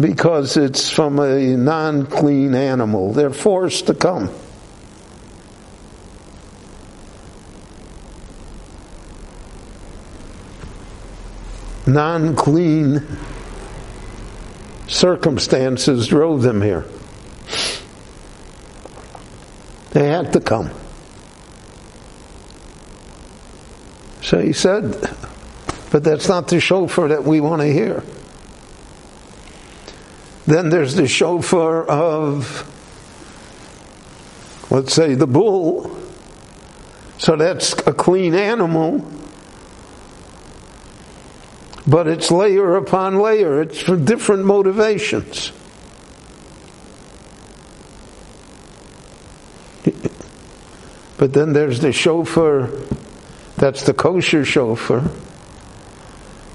because 0.01 0.57
it's 0.57 0.91
from 0.91 1.21
a 1.21 1.57
non 1.57 2.07
clean 2.07 2.57
animal. 2.57 3.13
They're 3.13 3.31
forced 3.31 3.87
to 3.87 3.95
come. 3.95 4.29
Non 11.87 12.35
clean 12.35 13.07
circumstances 14.89 16.09
drove 16.09 16.43
them 16.43 16.61
here. 16.61 16.85
They 19.99 20.07
had 20.07 20.33
to 20.35 20.41
come. 20.41 20.71
So 24.23 24.39
he 24.39 24.53
said, 24.53 24.97
but 25.91 26.05
that's 26.05 26.29
not 26.29 26.47
the 26.47 26.61
shofar 26.61 27.09
that 27.09 27.25
we 27.25 27.41
want 27.41 27.63
to 27.63 27.73
hear. 27.73 28.05
Then 30.47 30.69
there's 30.69 30.95
the 30.95 31.09
shofar 31.09 31.85
of, 31.85 32.63
let's 34.71 34.95
say, 34.95 35.17
the 35.17 35.27
bull. 35.27 35.99
So 37.19 37.35
that's 37.35 37.73
a 37.85 37.93
clean 37.93 38.37
animal. 38.37 39.05
But 41.89 42.07
it's 42.07 42.31
layer 42.31 42.77
upon 42.77 43.19
layer, 43.19 43.63
it's 43.63 43.81
for 43.81 43.97
different 43.97 44.45
motivations. 44.45 45.51
But 51.19 51.33
then 51.33 51.53
there's 51.53 51.81
the 51.81 51.93
shofar, 51.93 52.71
that's 53.57 53.83
the 53.83 53.93
kosher 53.93 54.45
shofar. 54.45 55.03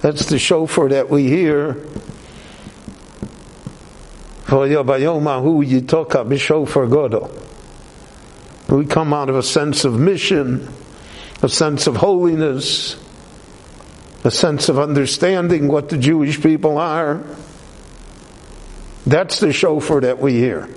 That's 0.02 0.26
the 0.28 0.40
shofar 0.40 0.90
that 0.90 1.10
we 1.10 1.28
hear. 1.28 1.74
We 8.70 8.86
come 8.86 9.14
out 9.14 9.30
of 9.30 9.36
a 9.36 9.44
sense 9.44 9.86
of 9.86 10.00
mission, 10.00 10.68
a 11.42 11.50
sense 11.50 11.88
of 11.88 11.98
holiness, 11.98 12.98
a 14.24 14.32
sense 14.32 14.70
of 14.70 14.80
understanding 14.80 15.68
what 15.68 15.90
the 15.90 15.98
Jewish 15.98 16.42
people 16.42 16.78
are. 16.78 17.24
That's 19.06 19.40
the 19.40 19.52
shofar 19.52 20.02
that 20.02 20.20
we 20.20 20.34
hear. 20.34 20.70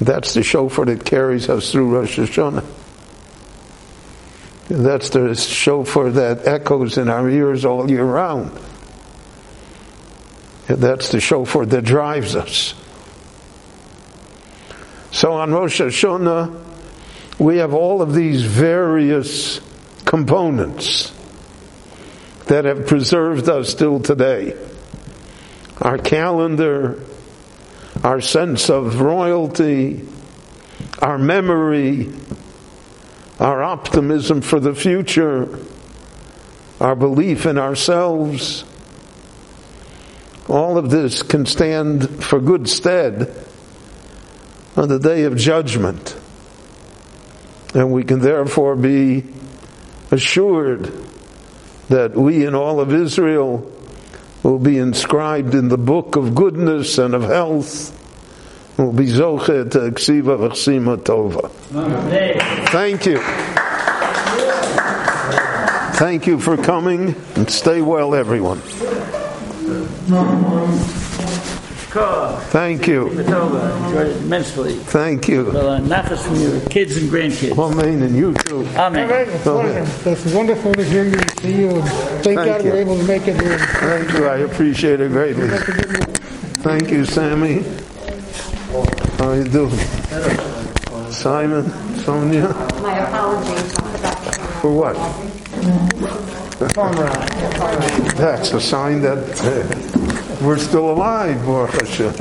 That's 0.00 0.34
the 0.34 0.42
shofar 0.42 0.86
that 0.86 1.04
carries 1.04 1.48
us 1.48 1.72
through 1.72 1.94
Rosh 1.94 2.18
Hashanah. 2.18 2.64
That's 4.68 5.10
the 5.10 5.34
shofar 5.34 6.10
that 6.10 6.46
echoes 6.46 6.96
in 6.96 7.08
our 7.08 7.28
ears 7.28 7.64
all 7.64 7.90
year 7.90 8.04
round. 8.04 8.58
That's 10.66 11.10
the 11.10 11.20
shofar 11.20 11.66
that 11.66 11.84
drives 11.84 12.36
us. 12.36 12.74
So 15.10 15.32
on 15.32 15.52
Rosh 15.52 15.80
Hashanah, 15.80 16.58
we 17.40 17.58
have 17.58 17.74
all 17.74 18.00
of 18.00 18.14
these 18.14 18.42
various 18.42 19.60
components 20.04 21.12
that 22.46 22.64
have 22.64 22.86
preserved 22.86 23.48
us 23.48 23.74
till 23.74 24.00
today. 24.00 24.56
Our 25.80 25.98
calendar, 25.98 27.02
our 28.02 28.20
sense 28.20 28.70
of 28.70 29.00
royalty, 29.00 30.06
our 31.00 31.18
memory, 31.18 32.10
our 33.38 33.62
optimism 33.62 34.40
for 34.40 34.60
the 34.60 34.74
future, 34.74 35.58
our 36.80 36.96
belief 36.96 37.46
in 37.46 37.58
ourselves. 37.58 38.64
All 40.48 40.78
of 40.78 40.90
this 40.90 41.22
can 41.22 41.46
stand 41.46 42.24
for 42.24 42.40
good 42.40 42.68
stead 42.68 43.46
on 44.76 44.88
the 44.88 44.98
day 44.98 45.24
of 45.24 45.36
judgment. 45.36 46.16
And 47.74 47.92
we 47.92 48.02
can 48.02 48.20
therefore 48.20 48.76
be 48.76 49.24
assured 50.10 50.92
that 51.88 52.14
we 52.14 52.46
and 52.46 52.56
all 52.56 52.80
of 52.80 52.92
Israel 52.92 53.70
will 54.42 54.58
be 54.58 54.78
inscribed 54.78 55.54
in 55.54 55.68
the 55.68 55.78
book 55.78 56.16
of 56.16 56.34
goodness 56.34 56.98
and 56.98 57.14
of 57.14 57.22
health. 57.22 57.96
Will 58.78 58.92
be 58.92 59.06
zochet 59.06 59.70
to 59.72 59.90
tova. 60.96 61.50
Thank 62.70 63.06
you. 63.06 63.20
Thank 65.98 66.26
you 66.26 66.40
for 66.40 66.56
coming 66.56 67.14
and 67.36 67.50
stay 67.50 67.82
well, 67.82 68.14
everyone. 68.14 68.62
Thank 71.90 72.86
you. 72.86 73.08
Enjoyed 73.10 74.06
it 74.06 74.16
immensely. 74.18 74.74
Thank 74.74 75.26
you. 75.28 75.46
Well, 75.46 75.70
uh, 75.70 75.80
nachas 75.80 76.18
from 76.24 76.36
your 76.36 76.60
kids 76.68 76.96
and 76.96 77.10
grandkids. 77.10 77.58
Amen, 77.58 78.02
and 78.02 78.14
you 78.16 78.32
too. 78.34 78.64
Amen. 78.76 79.10
It's 79.10 79.44
wonderful. 79.44 80.12
It's 80.12 80.26
wonderful 80.34 80.74
to 80.74 80.84
hear 80.84 81.04
you 81.04 81.18
and 81.18 81.40
see 81.40 81.60
you. 81.62 81.82
Thank, 81.82 82.22
Thank 82.22 82.36
God 82.36 82.64
you. 82.64 82.70
we're 82.70 82.76
able 82.80 82.96
to 82.96 83.04
make 83.04 83.26
it 83.26 83.40
here. 83.40 83.58
Thank 83.58 84.12
you. 84.12 84.26
I 84.26 84.36
appreciate 84.38 85.00
it 85.00 85.10
greatly. 85.10 85.48
Thank 86.62 86.90
you, 86.90 87.04
Sammy. 87.04 87.64
How 89.18 89.32
you 89.32 89.44
doing? 89.44 89.76
Simon, 91.10 91.68
Sonia, 91.98 92.48
My 92.82 92.98
apologies. 92.98 93.74
for 94.60 94.72
what? 94.72 94.94
That's 98.16 98.52
a 98.52 98.60
sign 98.60 99.00
that 99.02 99.18
uh, 99.40 99.99
we're 100.40 100.58
still 100.58 100.90
alive, 100.90 101.44
Baruch 101.44 101.70
Hashem. 101.72 102.12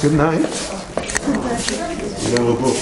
Good 0.00 0.14
night. 0.14 0.40
You 2.22 2.30
have 2.36 2.48
a 2.48 2.54
book. 2.54 2.78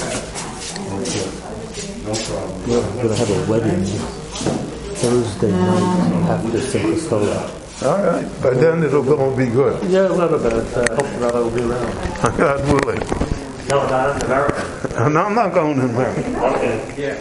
We're 2.66 3.02
gonna 3.02 3.16
have 3.16 3.30
a 3.30 3.50
wedding 3.50 3.84
Thursday 3.84 5.50
night 5.50 6.30
after 6.30 6.58
Simchas 6.58 7.08
Torah. 7.08 7.60
All 7.82 8.02
right. 8.04 8.42
By 8.42 8.50
then 8.50 8.82
it'll 8.82 9.20
all 9.20 9.36
be 9.36 9.46
good. 9.46 9.82
Yeah, 9.90 10.08
a 10.08 10.12
little 10.12 10.38
bit. 10.38 10.52
Uh, 10.52 10.94
hope 10.94 11.20
that'll 11.20 11.50
be 11.50 11.62
around. 11.62 12.36
God 12.38 12.84
willing. 12.84 13.29
No, 13.70 13.86
not 13.88 14.16
in 14.16 14.22
America. 14.26 14.66
No, 15.10 15.22
I'm 15.24 15.34
not 15.34 15.54
going 15.54 15.76
to 15.78 15.84
America. 15.84 16.20
Okay. 16.54 16.94
Yeah. 16.98 17.14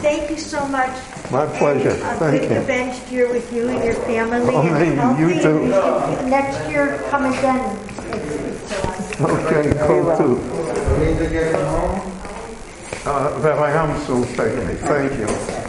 Thank 0.00 0.30
you 0.30 0.38
so 0.38 0.66
much. 0.68 0.90
My 1.30 1.46
pleasure. 1.58 1.98
I'll 2.04 2.18
Thank 2.18 2.40
take 2.42 2.48
the 2.48 2.60
you. 2.60 2.66
bench 2.66 3.08
here 3.08 3.28
with 3.32 3.52
you 3.52 3.68
and 3.68 3.84
your 3.84 3.94
family. 3.94 4.54
Oh, 4.54 4.62
and 4.62 4.96
man, 4.96 5.18
you 5.18 5.42
too. 5.42 5.66
Next 6.28 6.68
year, 6.70 6.98
come 7.10 7.24
again. 7.26 7.76
Okay, 9.20 9.72
cool 9.86 10.16
too. 10.16 10.40
Uh, 13.06 13.38
Rabbi 13.40 13.70
Hamsel 13.70 14.16
will 14.20 14.24
take 14.26 14.56
me. 14.66 14.74
Thank 14.74 15.18
you. 15.18 15.63